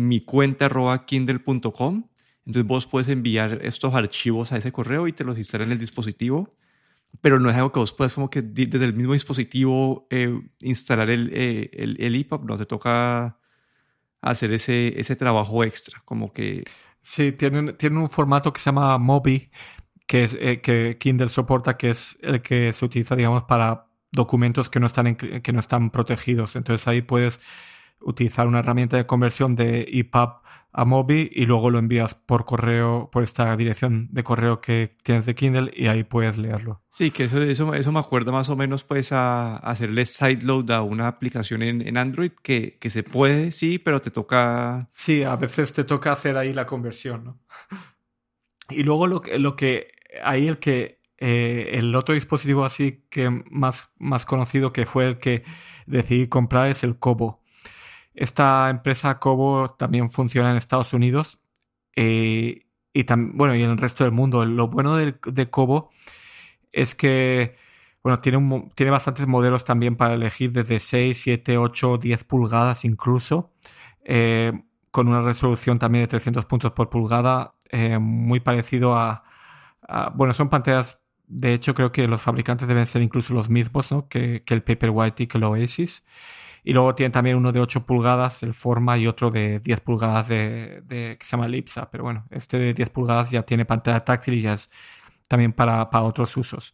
mi 0.07 0.21
cuenta 0.21 0.65
arroba 0.65 1.05
kindle.com. 1.05 2.05
Entonces 2.45 2.67
vos 2.67 2.87
puedes 2.87 3.07
enviar 3.09 3.59
estos 3.63 3.93
archivos 3.93 4.51
a 4.51 4.57
ese 4.57 4.71
correo 4.71 5.07
y 5.07 5.13
te 5.13 5.23
los 5.23 5.37
instala 5.37 5.65
en 5.65 5.71
el 5.71 5.79
dispositivo. 5.79 6.55
Pero 7.21 7.39
no 7.39 7.49
es 7.49 7.55
algo 7.55 7.71
que 7.71 7.79
vos 7.79 7.93
puedas 7.93 8.13
como 8.13 8.29
que 8.29 8.41
desde 8.41 8.85
el 8.85 8.93
mismo 8.93 9.13
dispositivo 9.13 10.07
eh, 10.09 10.41
instalar 10.61 11.09
el, 11.09 11.31
eh, 11.33 11.69
el, 11.73 11.97
el 11.99 12.15
EPUB. 12.15 12.45
No, 12.45 12.57
te 12.57 12.65
toca 12.65 13.39
hacer 14.21 14.53
ese, 14.53 14.99
ese 14.99 15.15
trabajo 15.15 15.63
extra. 15.63 16.01
Como 16.05 16.33
que... 16.33 16.63
Sí, 17.01 17.31
tienen, 17.31 17.77
tienen 17.77 17.99
un 17.99 18.09
formato 18.09 18.51
que 18.53 18.59
se 18.59 18.65
llama 18.65 18.97
Mobi, 18.97 19.51
que, 20.05 20.25
es, 20.25 20.37
eh, 20.39 20.61
que 20.61 20.97
Kindle 20.99 21.29
soporta, 21.29 21.77
que 21.77 21.91
es 21.91 22.17
el 22.21 22.41
que 22.41 22.73
se 22.73 22.85
utiliza, 22.85 23.15
digamos, 23.15 23.43
para 23.43 23.87
documentos 24.11 24.69
que 24.69 24.79
no 24.79 24.87
están, 24.87 25.15
que 25.15 25.53
no 25.53 25.59
están 25.59 25.91
protegidos. 25.91 26.55
Entonces 26.55 26.87
ahí 26.87 27.01
puedes 27.01 27.39
utilizar 28.01 28.47
una 28.47 28.59
herramienta 28.59 28.97
de 28.97 29.05
conversión 29.05 29.55
de 29.55 29.87
EPUB 29.91 30.41
a 30.71 30.85
Mobi 30.85 31.31
y 31.33 31.45
luego 31.45 31.71
lo 31.71 31.79
envías 31.79 32.13
por 32.13 32.45
correo, 32.45 33.09
por 33.11 33.23
esta 33.23 33.55
dirección 33.57 34.07
de 34.11 34.23
correo 34.23 34.61
que 34.61 34.95
tienes 35.03 35.25
de 35.25 35.33
Kindle 35.33 35.71
y 35.75 35.87
ahí 35.87 36.03
puedes 36.03 36.37
leerlo. 36.37 36.83
Sí, 36.89 37.09
que 37.11 37.23
eso, 37.23 37.41
eso, 37.41 37.73
eso 37.73 37.91
me 37.91 37.99
acuerda 37.99 38.31
más 38.31 38.49
o 38.49 38.55
menos 38.55 38.83
pues 38.83 39.11
a, 39.11 39.57
hacerle 39.57 40.05
sideload 40.05 40.69
a 40.71 40.81
una 40.83 41.07
aplicación 41.07 41.63
en, 41.63 41.85
en 41.87 41.97
Android 41.97 42.31
que, 42.43 42.77
que, 42.79 42.89
se 42.89 43.03
puede, 43.03 43.51
sí, 43.51 43.79
pero 43.79 44.01
te 44.01 44.11
toca... 44.11 44.89
Sí, 44.93 45.23
a 45.23 45.35
veces 45.35 45.73
te 45.73 45.83
toca 45.83 46.11
hacer 46.11 46.37
ahí 46.37 46.53
la 46.53 46.67
conversión, 46.67 47.23
¿no? 47.23 47.39
Y 48.69 48.83
luego 48.83 49.07
lo, 49.07 49.23
lo 49.39 49.55
que, 49.55 49.91
ahí 50.23 50.47
el 50.47 50.59
que, 50.59 50.99
eh, 51.17 51.71
el 51.73 51.93
otro 51.95 52.13
dispositivo 52.13 52.63
así 52.63 53.03
que 53.09 53.29
más, 53.49 53.89
más 53.97 54.25
conocido 54.25 54.71
que 54.71 54.85
fue 54.85 55.07
el 55.07 55.17
que 55.17 55.43
decidí 55.85 56.27
comprar 56.27 56.69
es 56.69 56.83
el 56.83 56.97
Kobo. 56.97 57.41
Esta 58.19 58.69
empresa 58.69 59.17
Kobo 59.17 59.75
también 59.77 60.11
funciona 60.11 60.51
en 60.51 60.57
Estados 60.57 60.91
Unidos 60.91 61.39
eh, 61.95 62.65
y, 62.93 63.05
bueno, 63.33 63.55
y 63.55 63.63
en 63.63 63.69
el 63.69 63.77
resto 63.77 64.03
del 64.03 64.11
mundo. 64.11 64.45
Lo 64.45 64.67
bueno 64.67 64.97
de, 64.97 65.49
Kobo 65.49 65.89
es 66.73 66.95
que 66.95 67.55
bueno, 68.03 68.19
tiene, 68.19 68.37
un, 68.37 68.71
tiene 68.75 68.91
bastantes 68.91 69.25
modelos 69.25 69.63
también 69.63 69.95
para 69.95 70.15
elegir 70.15 70.51
desde 70.51 70.81
6, 70.81 71.17
7, 71.17 71.57
8, 71.57 71.97
10 71.97 72.25
pulgadas 72.25 72.83
incluso, 72.83 73.53
eh, 74.03 74.51
con 74.91 75.07
una 75.07 75.21
resolución 75.21 75.79
también 75.79 76.03
de 76.03 76.09
300 76.09 76.43
puntos 76.43 76.73
por 76.73 76.89
pulgada, 76.89 77.55
eh, 77.69 77.99
muy 77.99 78.41
parecido 78.41 78.97
a, 78.97 79.23
Bueno, 80.13 80.33
son 80.33 80.49
pantallas, 80.49 80.99
de 81.27 81.53
hecho 81.53 81.73
creo 81.73 81.93
que 81.93 82.05
los 82.09 82.21
fabricantes 82.21 82.67
deben 82.67 82.85
ser 82.85 83.01
incluso 83.01 83.33
los 83.33 83.49
mismos 83.49 83.93
¿no? 83.93 84.09
que, 84.09 84.43
que 84.43 84.53
el 84.55 84.63
Paperwhite 84.63 85.23
y 85.23 85.27
que 85.27 85.37
el 85.37 85.45
Oasis. 85.45 86.03
Y 86.63 86.73
luego 86.73 86.95
tiene 86.95 87.11
también 87.11 87.37
uno 87.37 87.51
de 87.51 87.59
8 87.59 87.85
pulgadas, 87.85 88.43
el 88.43 88.53
Forma, 88.53 88.97
y 88.97 89.07
otro 89.07 89.31
de 89.31 89.59
10 89.59 89.81
pulgadas 89.81 90.27
de, 90.27 90.83
que 90.87 91.25
se 91.25 91.31
llama 91.31 91.47
Lipsa. 91.47 91.89
Pero 91.89 92.03
bueno, 92.03 92.25
este 92.31 92.57
de 92.57 92.73
10 92.73 92.89
pulgadas 92.89 93.31
ya 93.31 93.43
tiene 93.43 93.65
pantalla 93.65 94.03
táctil 94.03 94.35
y 94.35 94.41
ya 94.41 94.53
es, 94.53 94.69
también 95.27 95.53
para, 95.53 95.87
otros 95.91 96.35
usos. 96.37 96.73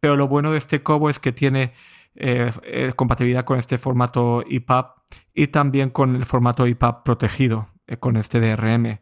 Pero 0.00 0.16
lo 0.16 0.28
bueno 0.28 0.52
de 0.52 0.58
este 0.58 0.82
Kobo 0.82 1.08
es 1.08 1.18
que 1.18 1.32
tiene 1.32 1.72
eh, 2.14 2.50
eh, 2.64 2.92
compatibilidad 2.94 3.44
con 3.44 3.58
este 3.58 3.78
formato 3.78 4.44
EPUB 4.48 4.86
y 5.34 5.48
también 5.48 5.90
con 5.90 6.14
el 6.14 6.26
formato 6.26 6.66
EPUB 6.66 7.02
protegido, 7.02 7.70
eh, 7.86 7.96
con 7.96 8.16
este 8.16 8.40
DRM. 8.40 9.00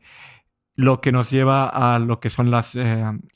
Lo 0.75 1.01
que 1.01 1.13
nos 1.13 1.31
lleva 1.31 1.69
a 1.69 1.99
lo 1.99 2.21
que 2.21 2.31
son 2.31 2.51
las, 2.51 2.79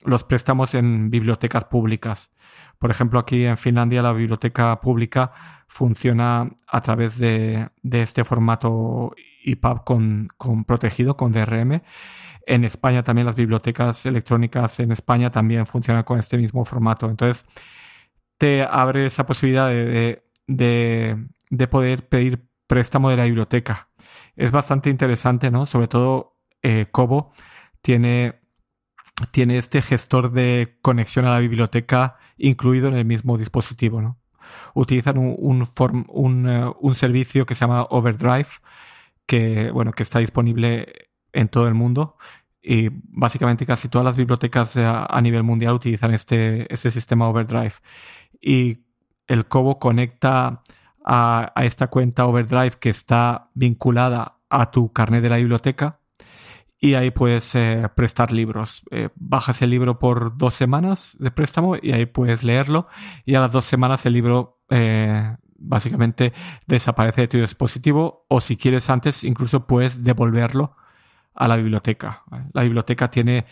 los 0.05 0.25
préstamos 0.25 0.75
en 0.75 1.11
bibliotecas 1.11 1.67
públicas. 1.67 2.33
Por 2.79 2.91
ejemplo, 2.91 3.19
aquí 3.19 3.45
en 3.45 3.59
Finlandia 3.59 4.01
la 4.01 4.13
biblioteca 4.13 4.81
pública 4.81 5.33
funciona 5.67 6.51
a 6.67 6.81
través 6.81 7.19
de, 7.19 7.71
este 7.91 8.25
formato 8.25 9.15
EPUB 9.45 9.85
con, 9.85 10.29
con, 10.37 10.65
protegido, 10.65 11.17
con 11.17 11.33
DRM. 11.33 11.83
En 12.47 12.65
España 12.65 13.03
también 13.03 13.27
las 13.27 13.37
bibliotecas 13.37 14.07
electrónicas 14.07 14.79
en 14.81 14.93
España 14.93 15.31
también 15.31 15.67
funcionan 15.67 16.05
con 16.05 16.19
este 16.21 16.39
mismo 16.39 16.65
formato. 16.65 17.11
Entonces, 17.11 17.45
te 18.39 18.63
abre 18.63 19.07
esa 19.07 19.27
posibilidad 19.27 19.69
de, 19.69 20.23
de, 20.47 21.69
poder 21.69 22.09
pedir 22.09 22.49
préstamo 22.67 23.11
de 23.11 23.17
la 23.17 23.25
biblioteca. 23.25 23.89
Es 24.37 24.53
bastante 24.53 24.91
interesante, 24.91 25.51
¿no? 25.51 25.67
Sobre 25.67 25.89
todo 25.89 26.39
eh, 26.63 26.87
Kobo 26.91 27.33
tiene, 27.83 28.41
tiene 29.33 29.59
este 29.59 29.83
gestor 29.83 30.33
de 30.33 30.79
conexión 30.83 31.27
a 31.27 31.31
la 31.31 31.39
biblioteca 31.39 32.19
incluido 32.37 32.89
en 32.89 32.95
el 32.95 33.05
mismo 33.05 33.39
dispositivo, 33.39 34.03
¿no? 34.03 34.19
Utilizan 34.75 35.19
un, 35.19 35.67
un, 36.09 36.49
eh, 36.49 36.73
un 36.81 36.95
servicio 36.95 37.47
que 37.47 37.55
se 37.55 37.61
llama 37.63 37.87
Overdrive, 37.91 38.49
que, 39.27 39.71
bueno, 39.71 39.93
que 39.93 40.03
está 40.03 40.19
disponible 40.21 41.11
en 41.33 41.49
todo 41.49 41.69
el 41.69 41.75
mundo 41.75 42.17
y 42.67 42.89
básicamente 42.93 43.65
casi 43.65 43.89
todas 43.89 44.05
las 44.05 44.17
bibliotecas 44.17 44.77
a, 44.77 45.21
nivel 45.23 45.45
mundial 45.45 45.75
utilizan 45.75 46.13
este, 46.13 46.73
este 46.73 46.91
sistema 46.91 47.29
Overdrive. 47.29 47.75
Y 48.41 48.81
el 49.29 49.47
Cobo 49.47 49.79
conecta 49.79 50.63
a, 51.05 51.53
esta 51.63 51.87
cuenta 51.87 52.27
Overdrive 52.27 52.73
que 52.81 52.91
está 52.91 53.51
vinculada 53.55 54.39
a 54.51 54.73
tu 54.73 54.93
carnet 54.93 55.23
de 55.23 55.29
la 55.29 55.37
biblioteca 55.37 56.01
y 56.79 56.95
ahí 56.95 57.11
puedes 57.11 57.55
eh, 57.55 57.89
prestar 57.95 58.33
libros. 58.33 58.83
Eh, 58.91 59.09
bajas 59.17 59.63
el 59.63 59.71
libro 59.71 59.99
por 59.99 60.37
dos 60.37 60.55
semanas 60.55 61.17
de 61.19 61.31
préstamo 61.31 61.77
y 61.81 61.93
ahí 61.93 62.07
puedes 62.07 62.43
leerlo 62.43 62.89
y 63.25 63.35
a 63.35 63.41
las 63.41 63.53
dos 63.53 63.65
semanas 63.65 64.05
el 64.07 64.13
libro 64.13 64.61
eh, 64.71 65.37
básicamente 65.59 66.33
desaparece 66.67 67.23
de 67.23 67.29
tu 67.29 67.39
dispositivo 67.39 68.27
o 68.29 68.41
si 68.41 68.57
quieres 68.57 68.91
antes 68.91 69.25
incluso 69.25 69.67
puedes 69.67 70.05
devolverlo 70.05 70.77
a 71.35 71.49
la 71.49 71.57
biblioteca. 71.57 72.25
La 72.53 72.63
biblioteca 72.63 73.11
tiene, 73.11 73.47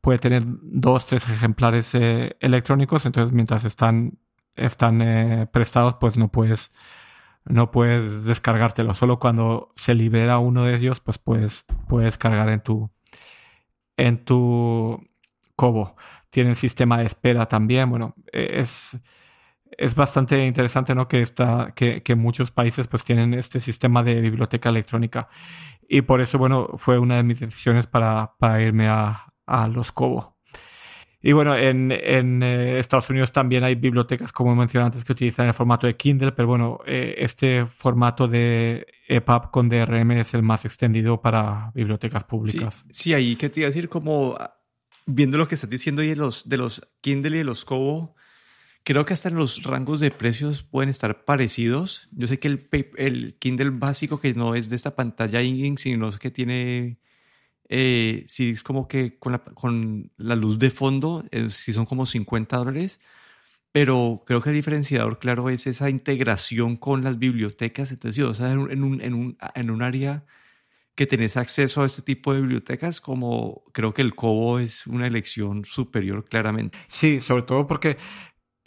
puede 0.00 0.18
tener 0.18 0.42
dos, 0.46 1.06
tres 1.06 1.28
ejemplares 1.28 1.94
eh, 1.94 2.36
electrónicos, 2.40 3.06
entonces 3.06 3.32
mientras 3.32 3.64
están, 3.64 4.18
están 4.54 5.48
prestados, 5.52 5.96
pues 6.00 6.16
no 6.16 6.28
puedes, 6.28 6.70
no 7.44 7.70
puedes 7.70 8.24
descargártelo. 8.24 8.94
Solo 8.94 9.18
cuando 9.18 9.72
se 9.76 9.94
libera 9.94 10.38
uno 10.38 10.64
de 10.64 10.76
ellos, 10.76 11.00
pues 11.00 11.18
puedes, 11.18 11.64
puedes 11.88 12.16
cargar 12.18 12.48
en 12.48 12.62
tu, 12.62 12.90
en 13.96 14.24
tu 14.24 15.06
Cobo. 15.56 15.96
Tienen 16.30 16.56
sistema 16.56 16.98
de 16.98 17.06
espera 17.06 17.46
también. 17.46 17.90
Bueno, 17.90 18.14
es, 18.32 18.98
es 19.70 19.94
bastante 19.94 20.44
interesante, 20.46 20.94
¿no? 20.94 21.08
Que, 21.08 21.22
está, 21.22 21.72
que, 21.76 22.02
que, 22.02 22.14
muchos 22.14 22.50
países 22.50 22.88
pues 22.88 23.04
tienen 23.04 23.34
este 23.34 23.60
sistema 23.60 24.02
de 24.02 24.20
biblioteca 24.20 24.70
electrónica. 24.70 25.28
Y 25.88 26.02
por 26.02 26.20
eso, 26.20 26.38
bueno, 26.38 26.70
fue 26.76 26.98
una 26.98 27.16
de 27.16 27.22
mis 27.24 27.40
decisiones 27.40 27.86
para, 27.86 28.34
para 28.38 28.62
irme 28.62 28.88
a, 28.88 29.32
a 29.46 29.68
los 29.68 29.92
Cobo. 29.92 30.33
Y 31.26 31.32
bueno, 31.32 31.56
en, 31.56 31.90
en 31.90 32.42
eh, 32.42 32.78
Estados 32.78 33.08
Unidos 33.08 33.32
también 33.32 33.64
hay 33.64 33.76
bibliotecas, 33.76 34.30
como 34.30 34.54
mencioné 34.54 34.84
antes, 34.84 35.06
que 35.06 35.12
utilizan 35.12 35.46
el 35.46 35.54
formato 35.54 35.86
de 35.86 35.96
Kindle, 35.96 36.32
pero 36.32 36.46
bueno, 36.46 36.80
eh, 36.84 37.14
este 37.16 37.64
formato 37.64 38.28
de 38.28 38.86
EPUB 39.08 39.50
con 39.50 39.70
DRM 39.70 40.10
es 40.20 40.34
el 40.34 40.42
más 40.42 40.66
extendido 40.66 41.22
para 41.22 41.72
bibliotecas 41.74 42.24
públicas. 42.24 42.84
Sí, 42.90 42.92
sí 42.92 43.14
ahí 43.14 43.36
que 43.36 43.48
te 43.48 43.60
iba 43.60 43.68
a 43.68 43.70
decir, 43.70 43.88
como 43.88 44.36
viendo 45.06 45.38
lo 45.38 45.48
que 45.48 45.54
estás 45.54 45.70
diciendo 45.70 46.02
ahí 46.02 46.08
de 46.08 46.16
los, 46.16 46.46
de 46.46 46.58
los 46.58 46.86
Kindle 47.00 47.36
y 47.36 47.38
de 47.38 47.44
los 47.44 47.64
Kobo, 47.64 48.14
Creo 48.86 49.06
que 49.06 49.14
hasta 49.14 49.30
en 49.30 49.36
los 49.36 49.62
rangos 49.62 49.98
de 49.98 50.10
precios 50.10 50.62
pueden 50.62 50.90
estar 50.90 51.24
parecidos. 51.24 52.06
Yo 52.12 52.26
sé 52.26 52.38
que 52.38 52.48
el, 52.48 52.68
el 52.98 53.34
Kindle 53.38 53.70
básico, 53.70 54.20
que 54.20 54.34
no 54.34 54.54
es 54.54 54.68
de 54.68 54.76
esta 54.76 54.94
pantalla 54.94 55.40
sino 55.78 56.10
que 56.18 56.30
tiene, 56.30 56.98
eh, 57.76 58.24
si 58.28 58.50
es 58.50 58.62
como 58.62 58.86
que 58.86 59.18
con 59.18 60.12
la, 60.16 60.36
luz 60.36 60.60
de 60.60 60.70
fondo, 60.70 61.24
eh, 61.32 61.50
si 61.50 61.72
son 61.72 61.86
como 61.86 62.06
50 62.06 62.56
dólares. 62.56 63.00
Pero 63.72 64.22
creo 64.26 64.40
que 64.42 64.50
el 64.50 64.56
diferenciador, 64.56 65.18
claro, 65.18 65.50
es 65.50 65.66
esa 65.66 65.90
integración 65.90 66.76
con 66.76 67.02
las 67.04 67.18
bibliotecas. 67.18 67.90
Entonces, 67.90 68.16
si 68.16 68.22
vas 68.22 68.40
a 68.40 68.52
en 68.52 68.60
un, 68.84 69.00
en 69.00 69.14
un, 69.14 69.38
en 69.56 69.70
un 69.70 69.82
área 69.82 70.24
que 70.94 71.06
tenés 71.08 71.36
acceso 71.36 71.82
a 71.82 71.86
este 71.86 72.02
tipo 72.02 72.32
de 72.32 72.40
bibliotecas, 72.42 73.00
como 73.00 73.64
creo 73.72 73.92
que 73.94 74.02
el 74.02 74.14
Kobo 74.14 74.60
es 74.60 74.86
una 74.86 75.08
elección 75.08 75.64
superior 75.64 76.24
claramente. 76.26 76.78
Sí, 76.88 77.20
sobre 77.20 77.42
todo 77.42 77.66
porque 77.66 77.98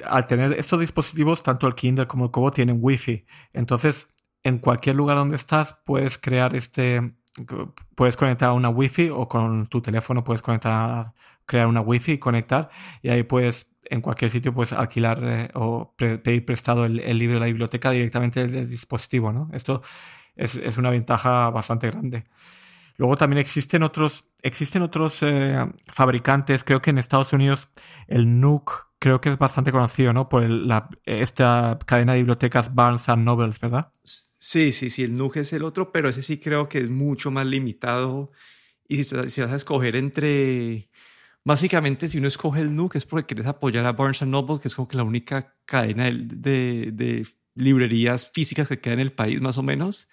al 0.05 0.27
tener 0.27 0.53
estos 0.53 0.81
dispositivos, 0.81 1.43
tanto 1.43 1.67
el 1.67 1.75
Kindle 1.75 2.07
como 2.07 2.25
el 2.25 2.31
Kobo 2.31 2.51
tienen 2.51 2.79
Wi-Fi. 2.81 3.25
Entonces, 3.53 4.09
en 4.43 4.59
cualquier 4.59 4.95
lugar 4.97 5.17
donde 5.17 5.37
estás, 5.37 5.77
puedes 5.85 6.17
crear 6.17 6.55
este. 6.55 7.13
Puedes 7.95 8.15
conectar 8.15 8.49
a 8.49 8.53
una 8.53 8.69
Wi-Fi 8.69 9.09
o 9.09 9.27
con 9.27 9.67
tu 9.67 9.81
teléfono 9.81 10.23
puedes 10.23 10.41
conectar, 10.41 11.13
crear 11.45 11.67
una 11.67 11.81
Wi-Fi 11.81 12.13
y 12.13 12.17
conectar. 12.17 12.69
Y 13.01 13.09
ahí 13.09 13.23
puedes, 13.23 13.69
en 13.85 14.01
cualquier 14.01 14.31
sitio, 14.31 14.53
puedes 14.53 14.73
alquilar 14.73 15.19
eh, 15.23 15.49
o 15.53 15.93
pedir 15.95 16.45
prestado 16.45 16.85
el, 16.85 17.17
libro 17.17 17.35
de 17.35 17.39
la 17.41 17.45
biblioteca 17.47 17.91
directamente 17.91 18.47
del 18.47 18.69
dispositivo, 18.69 19.31
¿no? 19.31 19.49
Esto 19.53 19.81
es, 20.35 20.55
es 20.55 20.77
una 20.77 20.89
ventaja 20.89 21.49
bastante 21.49 21.89
grande. 21.91 22.25
Luego 22.97 23.15
también 23.15 23.39
existen 23.39 23.83
otros, 23.83 24.25
existen 24.41 24.81
otros 24.81 25.21
eh, 25.21 25.65
fabricantes, 25.87 26.63
creo 26.63 26.81
que 26.81 26.89
en 26.89 26.97
Estados 26.97 27.31
Unidos 27.31 27.69
el 28.07 28.39
Nook 28.39 28.87
creo 28.99 29.21
que 29.21 29.29
es 29.29 29.37
bastante 29.37 29.71
conocido, 29.71 30.13
¿no? 30.13 30.29
Por 30.29 30.49
la, 30.49 30.89
esta 31.05 31.77
cadena 31.85 32.13
de 32.13 32.19
bibliotecas 32.19 32.73
Barnes 32.73 33.07
and 33.09 33.23
Nobles, 33.23 33.59
¿verdad? 33.59 33.91
Sí, 34.03 34.26
sí, 34.71 34.89
sí, 34.89 35.03
el 35.03 35.15
Nook 35.15 35.37
es 35.37 35.53
el 35.53 35.63
otro, 35.63 35.91
pero 35.91 36.09
ese 36.09 36.21
sí 36.21 36.37
creo 36.39 36.69
que 36.69 36.79
es 36.79 36.89
mucho 36.89 37.31
más 37.31 37.45
limitado. 37.45 38.31
Y 38.87 39.03
si, 39.03 39.15
vas 39.15 39.51
a 39.51 39.55
escoger 39.55 39.95
entre... 39.95 40.89
Básicamente, 41.43 42.09
si 42.09 42.17
uno 42.17 42.27
escoge 42.27 42.61
el 42.61 42.75
Nook 42.75 42.95
es 42.95 43.05
porque 43.05 43.27
quieres 43.27 43.47
apoyar 43.47 43.85
a 43.85 43.93
Barnes 43.93 44.21
Noble, 44.23 44.59
que 44.59 44.67
es 44.67 44.75
como 44.75 44.87
que 44.87 44.97
la 44.97 45.03
única 45.03 45.55
cadena 45.65 46.05
de, 46.05 46.91
de 46.93 47.25
librerías 47.55 48.31
físicas 48.33 48.69
que 48.69 48.79
queda 48.79 48.93
en 48.95 48.99
el 48.99 49.11
país, 49.11 49.41
más 49.41 49.57
o 49.57 49.63
menos. 49.63 50.09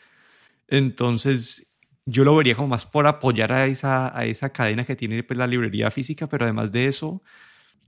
Entonces, 0.68 1.66
yo 2.06 2.24
lo 2.24 2.36
vería 2.36 2.54
como 2.54 2.68
más 2.68 2.86
por 2.86 3.06
apoyar 3.06 3.52
a 3.52 3.66
esa, 3.66 4.16
a 4.16 4.24
esa 4.26 4.50
cadena 4.50 4.84
que 4.84 4.96
tiene 4.96 5.22
pues, 5.22 5.38
la 5.38 5.46
librería 5.46 5.90
física, 5.90 6.28
pero 6.28 6.44
además 6.44 6.72
de 6.72 6.86
eso, 6.86 7.22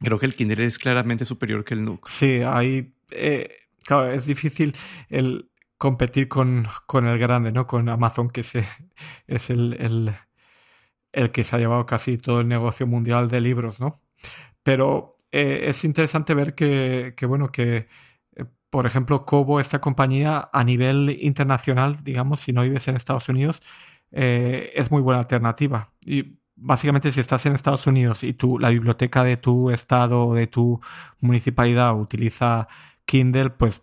creo 0.01 0.19
que 0.19 0.27
el 0.27 0.35
Kindle 0.35 0.65
es 0.65 0.79
claramente 0.79 1.25
superior 1.25 1.65
que 1.65 1.75
el 1.75 1.85
Nook. 1.85 2.09
Sí, 2.09 2.41
ahí, 2.45 2.95
eh, 3.11 3.51
claro, 3.85 4.13
es 4.13 4.27
difícil 4.27 4.75
el 5.09 5.51
competir 5.79 6.29
con, 6.29 6.67
con, 6.87 7.07
el 7.07 7.19
grande, 7.19 7.53
¿no? 7.53 7.67
Con 7.67 7.89
Amazon, 7.89 8.31
que 8.31 8.41
es 9.27 9.51
el, 9.51 9.75
el, 9.75 10.15
el, 11.13 11.33
que 11.33 11.45
se 11.45 11.57
ha 11.57 11.59
llevado 11.59 11.87
casi 11.87 12.19
todo 12.19 12.41
el 12.41 12.49
negocio 12.49 12.87
mundial 12.87 13.29
de 13.29 13.41
libros, 13.41 13.81
¿no? 13.81 14.01
Pero 14.63 15.19
eh, 15.33 15.67
es 15.69 15.85
interesante 15.85 16.35
ver 16.35 16.55
que, 16.55 17.15
que 17.17 17.27
bueno, 17.27 17.53
que 17.53 17.89
eh, 18.37 18.45
por 18.71 18.87
ejemplo, 18.87 19.25
Kobo, 19.27 19.61
esta 19.61 19.81
compañía 19.81 20.49
a 20.53 20.65
nivel 20.65 21.19
internacional, 21.21 22.03
digamos, 22.05 22.41
si 22.41 22.53
no 22.53 22.63
vives 22.63 22.89
en 22.89 22.97
Estados 22.97 23.29
Unidos, 23.29 23.61
eh, 24.13 24.73
es 24.75 24.91
muy 24.91 25.03
buena 25.03 25.21
alternativa. 25.21 25.93
Y 26.05 26.39
básicamente 26.57 27.13
si 27.13 27.21
estás 27.21 27.47
en 27.47 27.55
Estados 27.55 27.87
Unidos 27.87 28.25
y 28.25 28.33
tú, 28.35 28.59
la 28.59 28.71
biblioteca 28.71 29.25
de 29.25 29.37
tu 29.37 29.71
estado 29.71 30.27
o 30.29 30.35
de 30.35 30.47
tu 30.47 30.81
municipalidad 31.21 31.95
utiliza 31.95 32.69
Kindle, 33.05 33.51
pues 33.51 33.83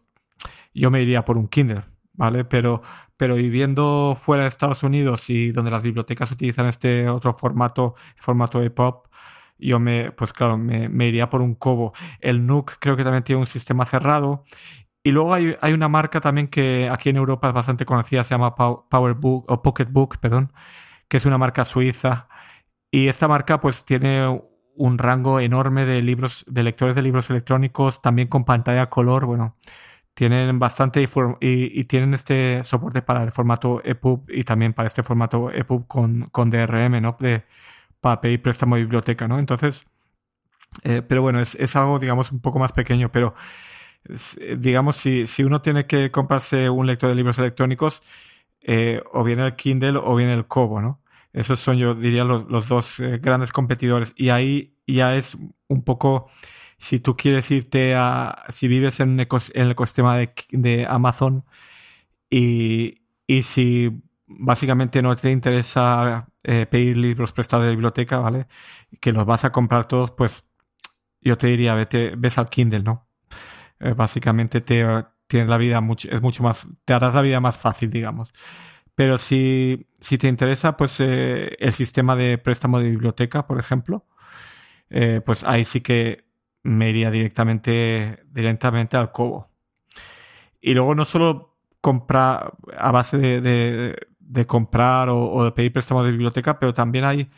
yo 0.74 0.92
me 0.92 1.02
iría 1.02 1.26
por 1.26 1.38
un 1.38 1.48
Kindle, 1.48 1.84
¿vale? 2.14 2.46
Pero, 2.46 2.82
pero 3.18 3.36
viviendo 3.36 4.18
fuera 4.20 4.44
de 4.44 4.50
Estados 4.50 4.84
Unidos 4.84 5.30
y 5.30 5.52
donde 5.52 5.72
las 5.72 5.84
bibliotecas 5.84 6.32
utilizan 6.32 6.68
este 6.68 7.10
otro 7.10 7.34
formato, 7.34 7.96
formato 8.18 8.62
EPUB, 8.62 9.08
yo 9.60 9.80
me, 9.80 10.12
pues 10.12 10.34
claro, 10.34 10.58
me, 10.58 11.08
iría 11.08 11.30
por 11.30 11.42
un 11.42 11.56
Kobo. 11.56 11.94
El 12.20 12.46
Nook 12.46 12.74
creo 12.80 12.96
que 12.98 13.04
también 13.04 13.24
tiene 13.24 13.40
un 13.40 13.48
sistema 13.48 13.86
cerrado 13.86 14.44
y 15.04 15.12
luego 15.12 15.34
hay, 15.34 15.56
hay, 15.62 15.74
una 15.74 15.90
marca 15.90 16.22
también 16.22 16.48
que 16.48 16.90
aquí 16.90 17.10
en 17.10 17.18
Europa 17.18 17.50
es 17.50 17.54
bastante 17.54 17.86
conocida, 17.86 18.24
se 18.24 18.32
llama 18.32 18.56
PowerBook 18.56 19.50
o 19.50 19.62
Pocketbook, 19.62 20.18
perdón, 20.20 20.54
que 21.08 21.18
es 21.18 21.26
una 21.26 21.38
marca 21.38 21.66
suiza. 21.66 22.30
Y 22.92 23.08
esta 23.08 23.28
marca 23.28 23.60
pues 23.60 23.86
tiene 23.86 24.42
un 24.76 24.98
rango 24.98 25.40
enorme 25.40 25.86
de 25.86 26.02
libros, 26.02 26.46
de 26.48 26.64
lectores 26.64 26.96
de 26.96 27.02
libros 27.02 27.30
electrónicos, 27.30 28.02
también 28.02 28.28
con 28.28 28.46
pantalla 28.46 28.90
color, 28.90 29.26
bueno, 29.26 29.58
tienen 30.14 30.60
bastante 30.60 31.02
y, 31.02 31.08
y, 31.42 31.84
tienen 31.86 32.14
este 32.14 32.64
soporte 32.64 33.02
para 33.02 33.24
el 33.24 33.32
formato 33.32 33.82
EPUB 33.84 34.30
y 34.30 34.44
también 34.44 34.74
para 34.74 34.88
este 34.88 35.04
formato 35.04 35.52
EPUB 35.52 35.88
con, 35.88 36.24
con 36.32 36.50
DRM, 36.52 37.02
¿no? 37.02 37.18
De, 37.20 37.46
para 38.02 38.22
pedir 38.22 38.42
préstamo 38.42 38.76
de 38.76 38.84
biblioteca, 38.84 39.28
¿no? 39.28 39.40
Entonces, 39.40 39.86
Eh, 40.84 41.02
pero 41.08 41.22
bueno, 41.22 41.40
es, 41.40 41.56
es, 41.56 41.76
algo, 41.76 42.00
digamos, 42.00 42.32
un 42.32 42.42
poco 42.42 42.60
más 42.60 42.72
pequeño, 42.74 43.12
pero 43.12 43.36
digamos, 44.58 44.98
si, 44.98 45.28
si 45.28 45.44
uno 45.44 45.62
tiene 45.62 45.88
que 45.88 46.12
comprarse 46.12 46.70
un 46.70 46.88
lector 46.88 47.10
de 47.10 47.16
libros 47.16 47.38
electrónicos, 47.40 48.02
eh, 48.62 49.02
o 49.14 49.24
bien 49.24 49.40
el 49.40 49.56
Kindle 49.56 50.00
o 50.04 50.16
bien 50.16 50.30
el 50.30 50.48
Kobo, 50.48 50.82
¿no? 50.82 51.02
Esos 51.34 51.60
son, 51.60 51.78
yo 51.78 51.96
diría, 51.96 52.24
los, 52.24 52.50
los 52.50 52.68
dos 52.68 53.00
eh, 53.00 53.20
grandes 53.22 53.52
competidores. 53.52 54.14
Y 54.16 54.30
ahí 54.30 54.76
ya 54.88 55.16
es 55.16 55.38
un 55.68 55.84
poco, 55.84 56.30
si 56.84 57.00
tú 57.00 57.16
quieres 57.16 57.50
irte 57.50 57.96
a, 57.96 58.44
si 58.50 58.68
vives 58.68 59.00
en, 59.00 59.18
el 59.18 59.72
ecosistema 59.72 60.18
de, 60.18 60.86
Amazon 60.90 61.46
y, 62.30 63.04
y 63.26 63.44
si 63.44 64.04
básicamente 64.28 65.02
no 65.02 65.16
te 65.16 65.32
interesa 65.32 66.28
eh, 66.44 66.66
pedir 66.66 66.98
libros 66.98 67.32
prestados 67.32 67.66
de 67.66 67.72
biblioteca, 67.72 68.18
¿vale? 68.20 68.48
Que 69.00 69.14
los 69.14 69.26
vas 69.26 69.46
a 69.46 69.52
comprar 69.52 69.88
todos, 69.88 70.12
pues 70.12 70.44
yo 71.22 71.38
te 71.38 71.48
diría, 71.48 71.74
vete, 71.74 72.16
ves 72.18 72.38
al 72.38 72.50
Kindle, 72.50 72.84
¿no? 72.84 73.08
Eh, 73.80 73.94
básicamente 73.94 74.60
te 74.62 74.86
tienes 75.28 75.50
la 75.50 75.58
vida 75.58 75.80
mucho, 75.82 76.10
es 76.12 76.22
mucho 76.22 76.44
más, 76.44 76.68
te 76.86 76.94
harás 76.94 77.16
la 77.16 77.22
vida 77.22 77.40
más 77.40 77.58
fácil, 77.58 77.92
digamos. 77.92 78.34
Pero 78.96 79.18
si, 79.18 79.88
si 80.02 80.18
te 80.18 80.28
interesa, 80.28 80.78
pues 80.78 81.00
eh, 81.00 81.56
el 81.60 81.74
sistema 81.74 82.16
de 82.18 82.38
préstamo 82.38 82.80
de 82.80 82.90
biblioteca, 82.90 83.48
por 83.48 83.60
ejemplo, 83.60 84.06
pues 85.26 85.44
ahí 85.44 85.66
sí 85.66 85.82
que 85.82 86.26
me 86.64 86.90
iría 86.90 87.12
directamente, 87.12 88.24
directamente 88.32 88.98
al 88.98 89.12
Cobo. 89.12 89.50
Y 90.62 90.74
luego 90.74 90.96
no 90.96 91.06
solo 91.06 91.58
comprar 91.82 92.54
a 92.78 92.92
base 92.92 93.18
de, 93.18 93.96
de 94.34 94.46
comprar 94.48 95.10
o, 95.10 95.44
de 95.46 95.52
pedir 95.52 95.74
préstamo 95.74 96.04
de 96.04 96.12
biblioteca, 96.12 96.60
pero 96.60 96.74
también 96.74 97.06
hay, 97.06 97.30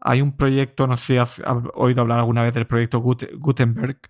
hay 0.00 0.22
un 0.22 0.36
proyecto, 0.36 0.86
no 0.86 0.96
sé 0.96 1.04
si 1.06 1.16
has 1.18 1.42
oído 1.74 2.02
hablar 2.02 2.18
alguna 2.18 2.42
vez 2.42 2.54
del 2.54 2.66
proyecto 2.66 3.00
Gutenberg, 3.00 4.00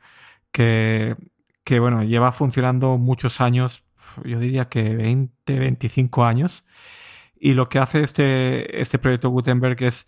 que, 0.52 1.16
que 1.64 1.80
bueno, 1.80 2.02
lleva 2.04 2.32
funcionando 2.32 2.98
muchos 2.98 3.40
años, 3.40 3.84
yo 4.24 4.38
diría 4.40 4.66
que 4.68 4.94
20, 4.96 5.58
25 5.58 6.24
años, 6.24 6.64
y 7.38 7.54
lo 7.54 7.68
que 7.68 7.78
hace 7.78 8.02
este, 8.02 8.80
este 8.80 8.98
proyecto 8.98 9.30
Gutenberg 9.30 9.82
es, 9.82 10.06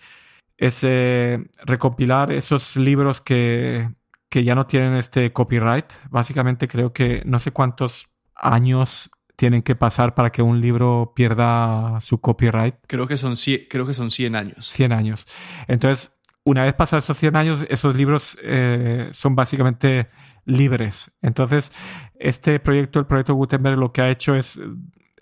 es 0.59 0.81
eh, 0.85 1.51
recopilar 1.65 2.33
esos 2.33 2.77
libros 2.77 3.21
que, 3.21 3.91
que 4.33 4.45
ya 4.45 4.55
no 4.55 4.65
tienen 4.65 4.95
este 4.95 5.31
copyright. 5.31 5.85
Básicamente 6.09 6.67
creo 6.67 6.95
que 6.95 7.21
no 7.27 7.39
sé 7.39 7.51
cuántos 7.51 8.09
años 8.35 9.11
tienen 9.37 9.61
que 9.61 9.75
pasar 9.75 10.15
para 10.15 10.33
que 10.33 10.41
un 10.41 10.63
libro 10.63 11.13
pierda 11.15 12.01
su 12.01 12.19
copyright? 12.19 12.77
Creo 12.87 13.07
que 13.07 13.19
son 13.19 13.37
100, 13.37 13.67
creo 13.69 13.87
que 13.87 13.93
son 13.93 14.11
100 14.11 14.35
años. 14.35 14.71
100 14.71 14.93
años. 14.93 15.27
Entonces, 15.69 16.13
una 16.45 16.63
vez 16.63 16.73
pasados 16.73 17.05
esos 17.05 17.19
100 17.19 17.37
años, 17.37 17.67
esos 17.69 17.95
libros 17.95 18.39
eh, 18.43 19.11
son 19.13 19.37
básicamente 19.37 20.09
libres. 20.47 21.13
Entonces, 21.21 21.71
este 22.19 22.59
proyecto, 22.59 23.01
el 23.01 23.07
proyecto 23.07 23.35
Gutenberg, 23.35 23.79
lo 23.79 23.93
que 23.93 24.01
ha 24.01 24.09
hecho 24.09 24.35
es, 24.35 24.59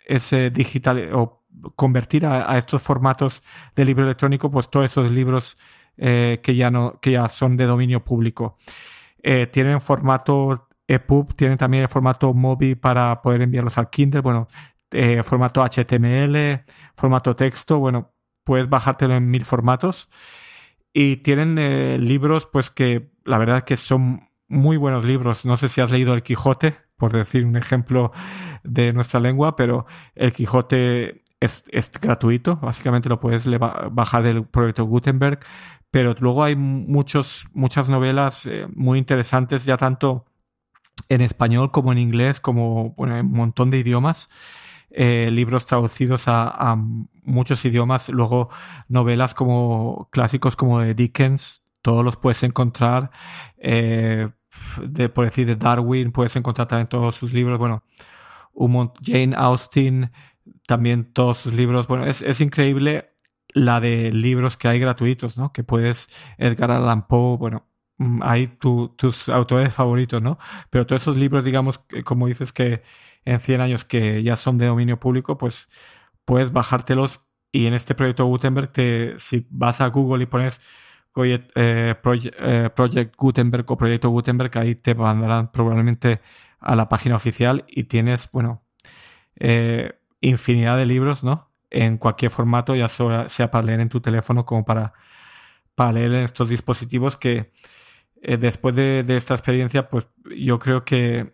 ese 0.07 0.51
digital 0.51 1.11
o 1.15 1.43
convertir 1.75 2.27
a, 2.27 2.57
estos 2.59 2.83
formatos 2.83 3.43
de 3.75 3.85
libro 3.85 4.05
electrónico, 4.05 4.53
pues 4.53 4.71
todos 4.71 4.87
esos 4.87 5.11
libros 5.11 5.59
eh, 5.97 6.39
que 6.45 6.55
ya 6.55 6.71
no, 6.71 7.01
que 7.01 7.11
ya 7.11 7.29
son 7.29 7.57
de 7.57 7.65
dominio 7.65 8.05
público. 8.05 8.57
Eh, 9.23 9.47
tienen 9.47 9.81
formato 9.81 10.69
EPUB 10.91 11.35
tiene 11.35 11.57
también 11.57 11.85
el 11.85 11.89
formato 11.89 12.35
MOBI 12.35 12.75
para 12.75 13.23
poder 13.23 13.43
enviarlos 13.43 13.79
al 13.79 13.91
Kindle. 13.91 14.23
Bueno, 14.23 14.49
eh, 14.91 15.23
formato 15.23 15.63
HTML, 15.65 16.65
formato 16.97 17.37
texto. 17.37 17.79
Bueno, 17.79 18.13
puedes 18.45 18.69
bajártelo 18.69 19.15
en 19.15 19.31
mil 19.31 19.45
formatos. 19.45 20.09
Y 20.93 21.19
tienen 21.19 21.59
eh, 21.59 21.99
libros, 21.99 22.47
pues 22.47 22.71
que 22.71 23.13
la 23.25 23.39
verdad 23.39 23.59
es 23.59 23.65
que 23.65 23.77
son 23.77 24.29
muy 24.49 24.77
buenos 24.77 25.05
libros. 25.05 25.45
No 25.45 25.57
sé 25.57 25.69
si 25.69 25.81
has 25.81 25.93
leído 25.93 26.13
El 26.13 26.25
Quijote, 26.25 26.77
por 26.97 27.13
decir 27.13 27.45
un 27.45 27.57
ejemplo 27.57 28.13
de 28.65 28.93
nuestra 28.93 29.21
lengua, 29.21 29.55
pero 29.55 29.87
El 30.17 30.33
Quijote 30.33 31.23
es, 31.39 31.63
gratuito. 32.01 32.57
Básicamente 32.57 33.09
lo 33.09 33.21
puedes 33.21 33.47
bajar 33.93 34.25
del 34.25 34.45
proyecto 34.45 34.85
Gutenberg. 34.85 35.39
Pero 35.91 36.15
luego 36.21 36.45
hay 36.45 36.57
muchos, 36.57 37.45
muchas 37.53 37.89
novelas 37.89 38.47
eh, 38.47 38.67
muy 38.75 38.99
interesantes, 38.99 39.65
ya 39.65 39.77
tanto 39.77 40.27
en 41.09 41.21
español 41.21 41.71
como 41.73 41.93
en 41.93 41.99
inglés, 41.99 42.41
como 42.41 42.95
bueno, 42.97 43.17
en 43.17 43.27
un 43.27 43.33
montón 43.33 43.71
de 43.71 43.79
idiomas. 43.79 44.29
Eh, 44.93 45.31
libros 45.31 45.67
traducidos 45.67 46.25
a, 46.27 46.77
muchos 47.23 47.65
idiomas, 47.65 48.09
luego 48.09 48.49
novelas 48.89 49.35
como 49.35 50.09
clásicos 50.11 50.57
como 50.57 50.81
de 50.81 50.95
Dickens, 50.95 51.63
todos 51.81 52.05
los 52.05 52.17
puedes 52.17 52.43
encontrar, 52.43 53.13
eh, 53.59 54.31
de, 54.83 55.09
por 55.09 55.27
decir 55.27 55.47
de 55.47 55.55
Darwin, 55.55 56.11
puedes 56.11 56.35
encontrar 56.35 56.67
también 56.67 56.89
todos 56.89 57.15
sus 57.15 57.33
libros, 57.33 57.59
bueno, 57.59 57.85
Jane 59.05 59.35
Austen, 59.37 60.11
también 60.67 61.13
todos 61.13 61.39
sus 61.39 61.53
libros, 61.53 61.87
bueno, 61.87 62.05
es, 62.05 62.21
es 62.21 62.41
increíble 62.41 63.10
la 63.55 63.81
de 63.81 64.13
libros 64.13 64.57
que 64.57 64.69
hay 64.69 64.79
gratuitos, 64.79 65.39
¿no? 65.39 65.53
Que 65.53 65.65
puedes, 65.65 66.09
Edgar 66.39 66.71
Allan 66.71 67.07
Poe, 67.07 67.37
bueno, 67.37 67.71
Mm, 68.01 68.23
hay 68.23 68.49
tus 68.49 69.29
autores 69.29 69.75
favoritos, 69.75 70.23
¿no? 70.23 70.39
Pero 70.71 70.87
todos 70.87 71.03
esos 71.03 71.17
libros, 71.17 71.45
digamos, 71.45 71.81
como 72.05 72.27
dices 72.27 72.53
que 72.53 72.83
en 73.27 73.41
100 73.41 73.61
años 73.61 73.85
que 73.85 74.23
ya 74.23 74.37
son 74.37 74.57
de 74.59 74.67
dominio 74.67 74.99
público, 74.99 75.37
pues 75.39 75.69
puedes 76.25 76.53
bajártelos 76.53 77.21
y 77.53 77.67
en 77.67 77.75
este 77.75 77.95
proyecto 77.95 78.25
Gutenberg, 78.27 78.73
te, 78.73 79.19
si 79.19 79.47
vas 79.51 79.81
a 79.83 79.89
Google 79.89 80.25
y 80.25 80.27
pones 80.27 80.61
Project, 81.13 81.51
eh, 81.57 81.95
eh, 82.41 82.71
Project, 82.75 83.17
Gutenberg 83.19 83.71
o 83.71 83.77
Proyecto 83.77 84.09
Gutenberg, 84.11 84.57
ahí 84.59 84.75
te 84.77 84.95
mandarán 84.95 85.53
probablemente 85.53 86.21
a 86.61 86.77
la 86.77 86.89
página 86.89 87.17
oficial 87.17 87.65
y 87.69 87.85
tienes, 87.85 88.31
bueno, 88.33 88.63
eh, 89.37 89.95
infinidad 90.21 90.77
de 90.79 90.87
libros, 90.87 91.25
¿no? 91.25 91.50
En 91.71 91.99
cualquier 91.99 92.31
formato, 92.31 92.75
ya 92.75 92.89
sea 92.89 93.51
para 93.51 93.65
leer 93.65 93.81
en 93.81 93.89
tu 93.89 94.01
teléfono 94.01 94.45
como 94.45 94.65
para, 94.65 94.93
para 95.75 95.93
leer 95.93 96.13
en 96.15 96.25
estos 96.25 96.49
dispositivos 96.49 97.17
que 97.17 97.53
eh, 98.23 98.37
después 98.37 98.75
de, 98.77 99.05
esta 99.17 99.35
experiencia, 99.35 99.89
pues 99.89 100.07
yo 100.37 100.59
creo 100.59 100.85
que 100.85 101.33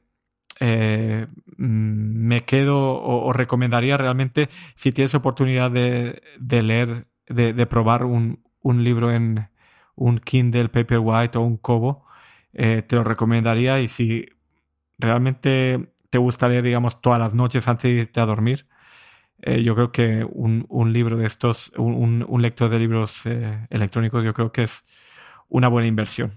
eh, 0.61 1.27
mm, 1.57 2.29
me 2.29 2.45
quedo 2.45 3.01
o, 3.03 3.33
recomendaría 3.33 3.97
realmente, 3.97 4.49
si 4.77 4.93
tienes 4.93 5.15
oportunidad 5.15 5.71
de, 5.71 6.23
leer, 6.39 7.07
de, 7.29 7.67
probar 7.67 8.05
un, 8.05 8.43
libro 8.63 9.13
en 9.13 9.49
un 9.97 10.19
Kindle 10.21 10.69
Paperwhite 10.69 11.39
o 11.39 11.43
un 11.43 11.57
Kobo, 11.57 12.05
eh, 12.53 12.83
te 12.87 12.97
lo 12.97 13.05
recomendaría 13.05 13.81
y 13.81 13.89
si 13.89 14.27
realmente 14.99 15.93
te 16.11 16.19
gustaría, 16.19 16.63
digamos, 16.63 17.01
todas 17.01 17.19
las 17.19 17.35
noches 17.35 17.69
antes 17.69 17.85
de 17.85 18.03
irte 18.03 18.21
a 18.21 18.27
dormir, 18.27 18.67
yo 19.39 19.75
creo 19.75 19.93
que 19.93 20.25
un, 20.29 20.93
libro 20.93 21.17
de 21.17 21.27
estos, 21.27 21.73
un, 21.77 22.25
un 22.27 22.43
lector 22.43 22.71
de 22.71 22.79
libros 22.79 23.23
electrónicos, 23.71 24.25
yo 24.25 24.35
creo 24.35 24.51
que 24.51 24.65
es 24.65 24.83
una 25.49 25.69
buena 25.69 25.89
inversión. 25.89 26.33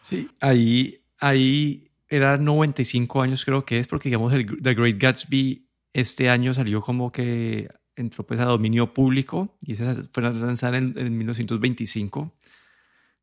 Sí, 0.00 0.28
ahí, 0.40 1.02
ahí 1.18 1.90
era 2.08 2.36
95 2.36 3.22
años 3.22 3.44
creo 3.44 3.64
que 3.64 3.78
es, 3.78 3.86
porque 3.86 4.08
digamos 4.08 4.32
el 4.32 4.62
The 4.62 4.74
Great 4.74 4.98
Gatsby 4.98 5.68
este 5.92 6.30
año 6.30 6.54
salió 6.54 6.80
como 6.80 7.12
que 7.12 7.68
entró 7.96 8.24
pues 8.26 8.40
a 8.40 8.44
dominio 8.44 8.94
público 8.94 9.56
y 9.60 9.72
esa 9.72 9.96
fue 10.12 10.22
lanzada 10.22 10.78
en, 10.78 10.94
en 10.96 11.16
1925. 11.18 12.34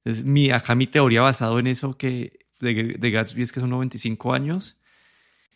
Entonces, 0.04 0.26
mi, 0.26 0.52
acá 0.52 0.76
mi 0.76 0.88
teoría 0.88 1.22
basado 1.22 1.58
en 1.60 1.68
eso 1.68 1.98
que 1.98 2.48
de, 2.60 2.96
de, 3.00 3.12
Gatsby 3.12 3.44
es 3.44 3.52
que 3.52 3.60
son 3.60 3.70
95 3.70 4.34
años. 4.34 4.78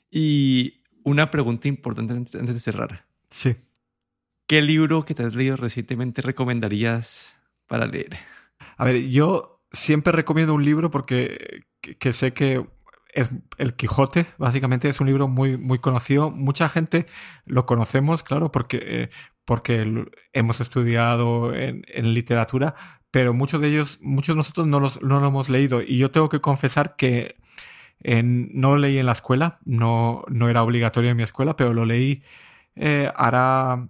Y 0.09 0.81
una 1.03 1.29
pregunta 1.29 1.67
importante 1.67 2.13
antes, 2.13 2.35
antes 2.35 2.55
de 2.55 2.61
cerrar. 2.61 3.05
Sí. 3.29 3.55
¿Qué 4.47 4.61
libro 4.61 5.05
que 5.05 5.13
te 5.13 5.23
has 5.23 5.35
leído 5.35 5.55
recientemente 5.55 6.21
recomendarías 6.21 7.35
para 7.67 7.85
leer? 7.85 8.17
A 8.77 8.85
ver, 8.85 9.07
yo 9.09 9.61
siempre 9.71 10.11
recomiendo 10.11 10.53
un 10.53 10.65
libro 10.65 10.89
porque 10.89 11.65
que, 11.81 12.13
sé 12.13 12.33
que 12.33 12.65
es 13.13 13.29
El 13.57 13.75
Quijote, 13.75 14.27
básicamente 14.37 14.89
es 14.89 14.99
un 14.99 15.07
libro 15.07 15.27
muy, 15.27 15.57
muy 15.57 15.79
conocido. 15.79 16.31
Mucha 16.31 16.69
gente 16.69 17.05
lo 17.45 17.65
conocemos, 17.65 18.23
claro, 18.23 18.51
porque, 18.51 18.79
eh, 18.81 19.09
porque 19.45 20.07
hemos 20.33 20.61
estudiado 20.61 21.53
en, 21.53 21.83
literatura, 22.13 22.75
pero 23.11 23.33
muchos 23.33 23.61
de 23.61 23.69
ellos, 23.69 23.99
muchos 24.01 24.35
de 24.35 24.37
nosotros 24.37 24.67
no, 24.67 24.79
los, 24.79 25.01
no 25.01 25.19
lo 25.19 25.27
hemos 25.27 25.49
leído. 25.49 25.81
Y 25.81 25.97
yo 25.97 26.11
tengo 26.11 26.29
que 26.29 26.41
confesar 26.41 26.95
que 26.95 27.35
no 28.03 28.71
lo 28.71 28.77
leí 28.77 28.97
en 28.97 29.05
la 29.05 29.11
escuela, 29.11 29.59
no, 29.65 30.23
no 30.29 30.49
era 30.49 30.63
obligatorio 30.63 31.11
en 31.11 31.17
mi 31.17 31.23
escuela, 31.23 31.55
pero 31.55 31.73
lo 31.73 31.85
leí 31.85 32.23
eh, 32.75 33.11
hará 33.15 33.89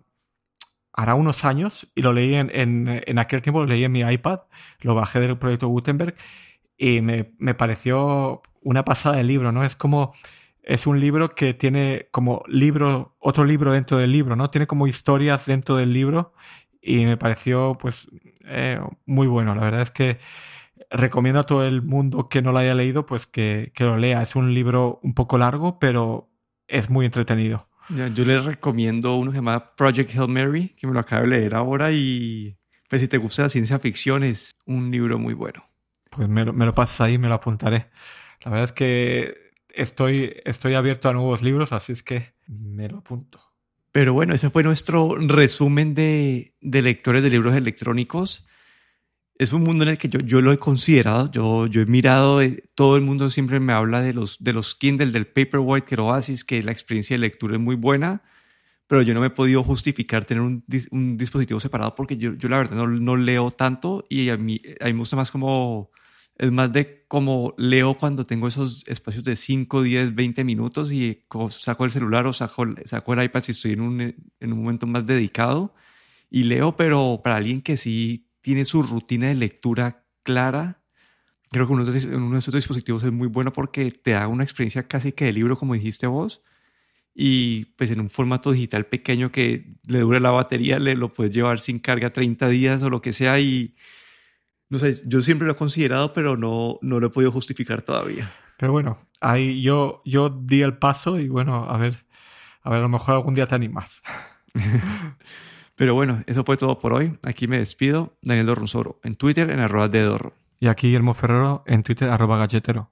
unos 1.16 1.46
años 1.46 1.88
y 1.96 2.02
lo 2.02 2.14
leí 2.14 2.36
en, 2.36 2.52
en, 2.54 3.20
aquel 3.20 3.42
tiempo, 3.42 3.62
lo 3.62 3.68
leí 3.68 3.84
en 3.84 3.92
mi 3.92 4.02
iPad, 4.02 4.42
lo 4.82 4.96
bajé 4.96 5.20
del 5.20 5.38
proyecto 5.38 5.68
Gutenberg 5.68 6.16
y 6.78 7.02
me, 7.02 7.26
pareció 7.56 8.42
una 8.62 8.86
pasada 8.86 9.18
de 9.18 9.24
libro, 9.24 9.52
¿no? 9.52 9.64
Es 9.66 9.76
como, 9.76 10.14
es 10.64 10.88
un 10.88 11.00
libro 11.00 11.36
que 11.36 11.54
tiene 11.54 12.08
como 12.12 12.44
libro, 12.48 13.16
otro 13.20 13.46
libro 13.46 13.74
dentro 13.74 13.98
del 13.98 14.12
libro, 14.12 14.36
¿no? 14.36 14.50
Tiene 14.50 14.68
como 14.68 14.88
historias 14.88 15.46
dentro 15.46 15.76
del 15.76 15.94
libro 15.94 16.34
y 16.82 17.06
me 17.06 17.18
pareció 17.18 17.76
pues 17.80 18.10
eh, 18.46 18.80
muy 19.06 19.28
bueno. 19.28 19.56
La 19.56 19.62
verdad 19.64 19.82
es 19.82 19.92
que 19.92 20.20
recomiendo 20.90 21.42
a 21.42 21.46
todo 21.46 21.66
el 21.66 21.82
mundo 21.82 22.30
que 22.30 22.42
no 22.42 22.52
lo 22.54 22.60
haya 22.60 22.76
leído, 22.76 23.06
pues 23.06 23.28
que 23.28 23.72
lo 23.80 23.98
lea. 23.98 24.22
Es 24.22 24.36
un 24.36 24.54
libro 24.54 25.00
un 25.04 25.14
poco 25.14 25.38
largo, 25.38 25.80
pero 25.80 26.30
es 26.68 26.90
muy 26.90 27.06
entretenido. 27.06 27.69
Yo 27.90 28.26
les 28.26 28.44
recomiendo 28.44 29.16
uno 29.16 29.32
que 29.32 29.36
se 29.36 29.40
llama 29.40 29.76
Project 29.76 30.16
Hail 30.16 30.28
Mary, 30.28 30.70
que 30.78 30.86
me 30.86 30.94
lo 30.94 31.00
acabo 31.00 31.24
de 31.24 31.30
leer 31.30 31.56
ahora 31.56 31.92
y 31.92 32.56
pues 32.88 33.02
si 33.02 33.08
te 33.08 33.18
gusta 33.18 33.44
la 33.44 33.50
ciencia 33.50 33.80
ficción 33.80 34.24
es 34.24 34.56
un 34.66 34.92
libro 34.92 35.18
muy 35.18 35.34
bueno. 35.34 35.66
Pues 36.12 36.28
me 36.28 36.46
lo, 36.46 36.54
me 36.54 36.66
lo 36.66 36.74
pasas 36.74 37.02
ahí, 37.02 37.18
me 37.18 37.28
lo 37.28 37.36
apuntaré. 37.36 37.88
La 38.42 38.52
verdad 38.52 38.66
es 38.66 38.72
que 38.72 39.52
estoy, 39.70 40.36
estoy 40.46 40.76
abierto 40.76 41.10
a 41.10 41.14
nuevos 41.14 41.42
libros, 41.42 41.72
así 41.72 41.94
es 41.94 42.04
que 42.04 42.34
me 42.48 42.88
lo 42.90 43.00
apunto. 43.00 43.42
Pero 43.92 44.14
bueno, 44.14 44.34
ese 44.36 44.50
fue 44.50 44.64
nuestro 44.64 45.16
resumen 45.16 45.96
de, 45.96 46.56
de 46.62 46.82
lectores 46.82 47.24
de 47.24 47.32
libros 47.32 47.56
electrónicos 47.56 48.46
es 49.40 49.54
un 49.54 49.64
mundo 49.64 49.84
en 49.86 49.92
el 49.92 49.98
que 49.98 50.10
yo, 50.10 50.20
yo 50.20 50.42
lo 50.42 50.52
he 50.52 50.58
considerado, 50.58 51.32
yo, 51.32 51.66
yo 51.66 51.82
he 51.82 51.86
mirado, 51.86 52.42
eh, 52.42 52.62
todo 52.76 52.98
el 52.98 53.04
mundo 53.04 53.30
siempre 53.30 53.62
me 53.62 53.72
habla 53.72 54.02
de 54.02 54.14
los, 54.14 54.38
de 54.44 54.52
los 54.52 54.76
Kindle, 54.76 55.12
del 55.12 55.28
Paperwhite, 55.28 55.88
que 55.88 55.96
Oasis, 55.96 56.44
que 56.44 56.62
la 56.62 56.74
experiencia 56.74 57.14
de 57.14 57.20
lectura 57.20 57.56
es 57.56 57.62
muy 57.62 57.76
buena, 57.76 58.22
pero 58.86 59.02
yo 59.02 59.14
no 59.14 59.22
me 59.22 59.28
he 59.28 59.30
podido 59.30 59.64
justificar 59.64 60.26
tener 60.26 60.42
un, 60.44 60.66
un 60.92 61.18
dispositivo 61.18 61.60
separado 61.62 61.96
porque 61.96 62.18
yo, 62.18 62.34
yo 62.34 62.50
la 62.50 62.58
verdad 62.58 62.76
no, 62.76 62.88
no, 62.88 63.16
leo 63.16 63.52
tanto 63.52 64.06
y 64.10 64.30
a 64.30 64.36
mí, 64.38 64.62
a 64.82 64.86
mí 64.86 64.94
me 64.94 65.00
gusta 65.00 65.16
más 65.16 65.32
como, 65.32 65.90
es 66.38 66.52
más 66.52 66.74
de 66.74 67.06
como 67.08 67.54
leo 67.58 67.98
cuando 67.98 68.26
tengo 68.26 68.48
esos 68.48 68.86
espacios 68.88 69.24
de 69.24 69.38
5, 69.38 69.84
10, 69.84 70.16
20 70.16 70.44
minutos 70.44 70.92
y 70.92 71.24
saco 71.52 71.86
el 71.86 71.92
celular 71.92 72.28
o 72.28 72.34
saco, 72.34 72.66
saco 72.86 73.14
el 73.14 73.24
iPad 73.24 73.44
si 73.44 73.54
estoy 73.54 73.72
en 73.74 73.82
un, 73.82 74.02
en 74.02 74.54
un 74.54 74.60
momento 74.60 74.86
más 74.86 75.06
dedicado 75.06 75.74
y 76.30 76.44
leo, 76.44 76.76
pero 76.76 77.22
para 77.24 77.38
alguien 77.38 77.62
que 77.62 77.78
sí 77.78 78.29
tiene 78.42 78.66
su 78.66 78.84
rutina 78.84 79.28
de 79.28 79.36
lectura 79.36 80.06
clara. 80.24 80.82
Creo 81.52 81.68
que 81.68 81.74
uno 81.74 81.86
de, 81.86 82.16
uno 82.16 82.32
de 82.32 82.40
estos 82.40 82.54
dispositivos 82.54 83.04
es 83.04 83.12
muy 83.12 83.28
bueno 83.28 83.52
porque 83.54 83.92
te 83.92 84.12
da 84.12 84.28
una 84.28 84.44
experiencia 84.44 84.88
casi 84.88 85.12
que 85.12 85.26
de 85.26 85.34
libro, 85.34 85.58
como 85.58 85.74
dijiste 85.74 86.08
vos. 86.08 86.42
Y 87.14 87.66
pues 87.76 87.92
en 87.92 88.00
un 88.00 88.10
formato 88.10 88.52
digital 88.52 88.86
pequeño 88.86 89.32
que 89.32 89.76
le 89.88 90.00
dure 90.00 90.20
la 90.20 90.32
batería, 90.32 90.80
le 90.80 90.96
lo 90.96 91.14
puedes 91.14 91.34
llevar 91.34 91.60
sin 91.60 91.80
carga 91.80 92.14
30 92.14 92.48
días 92.50 92.84
o 92.84 92.90
lo 92.90 93.02
que 93.02 93.14
sea. 93.14 93.40
Y 93.40 93.74
no 94.70 94.80
sé, 94.80 95.02
yo 95.06 95.22
siempre 95.22 95.48
lo 95.48 95.54
he 95.54 95.58
considerado, 95.58 96.14
pero 96.14 96.38
no, 96.38 96.78
no 96.82 97.00
lo 97.00 97.08
he 97.08 97.10
podido 97.10 97.32
justificar 97.32 97.82
todavía. 97.82 98.32
Pero 98.58 98.72
bueno, 98.72 99.00
ahí 99.20 99.62
yo, 99.62 100.02
yo 100.06 100.30
di 100.30 100.62
el 100.62 100.78
paso 100.78 101.20
y 101.20 101.28
bueno, 101.28 101.70
a 101.70 101.78
ver, 101.78 102.06
a 102.62 102.70
ver, 102.70 102.80
a 102.80 102.84
lo 102.84 102.90
mejor 102.90 103.16
algún 103.16 103.34
día 103.34 103.48
te 103.48 103.56
animas. 103.56 104.02
Pero 105.80 105.96
bueno, 105.96 106.24
eso 106.28 106.44
fue 106.44 106.58
todo 106.58 106.78
por 106.78 106.92
hoy. 106.92 107.18
Aquí 107.26 107.48
me 107.48 107.58
despido. 107.58 108.12
Daniel 108.22 108.48
Dorronsoro. 108.48 109.00
En 109.02 109.16
Twitter, 109.16 109.50
en 109.50 109.62
arroba 109.62 109.88
de 109.88 110.02
Dorro. 110.02 110.34
Y 110.60 110.68
aquí 110.68 110.88
Guillermo 110.88 111.14
Ferrero 111.14 111.64
en 111.66 111.84
Twitter, 111.84 112.10
arroba 112.10 112.38
galletero. 112.38 112.88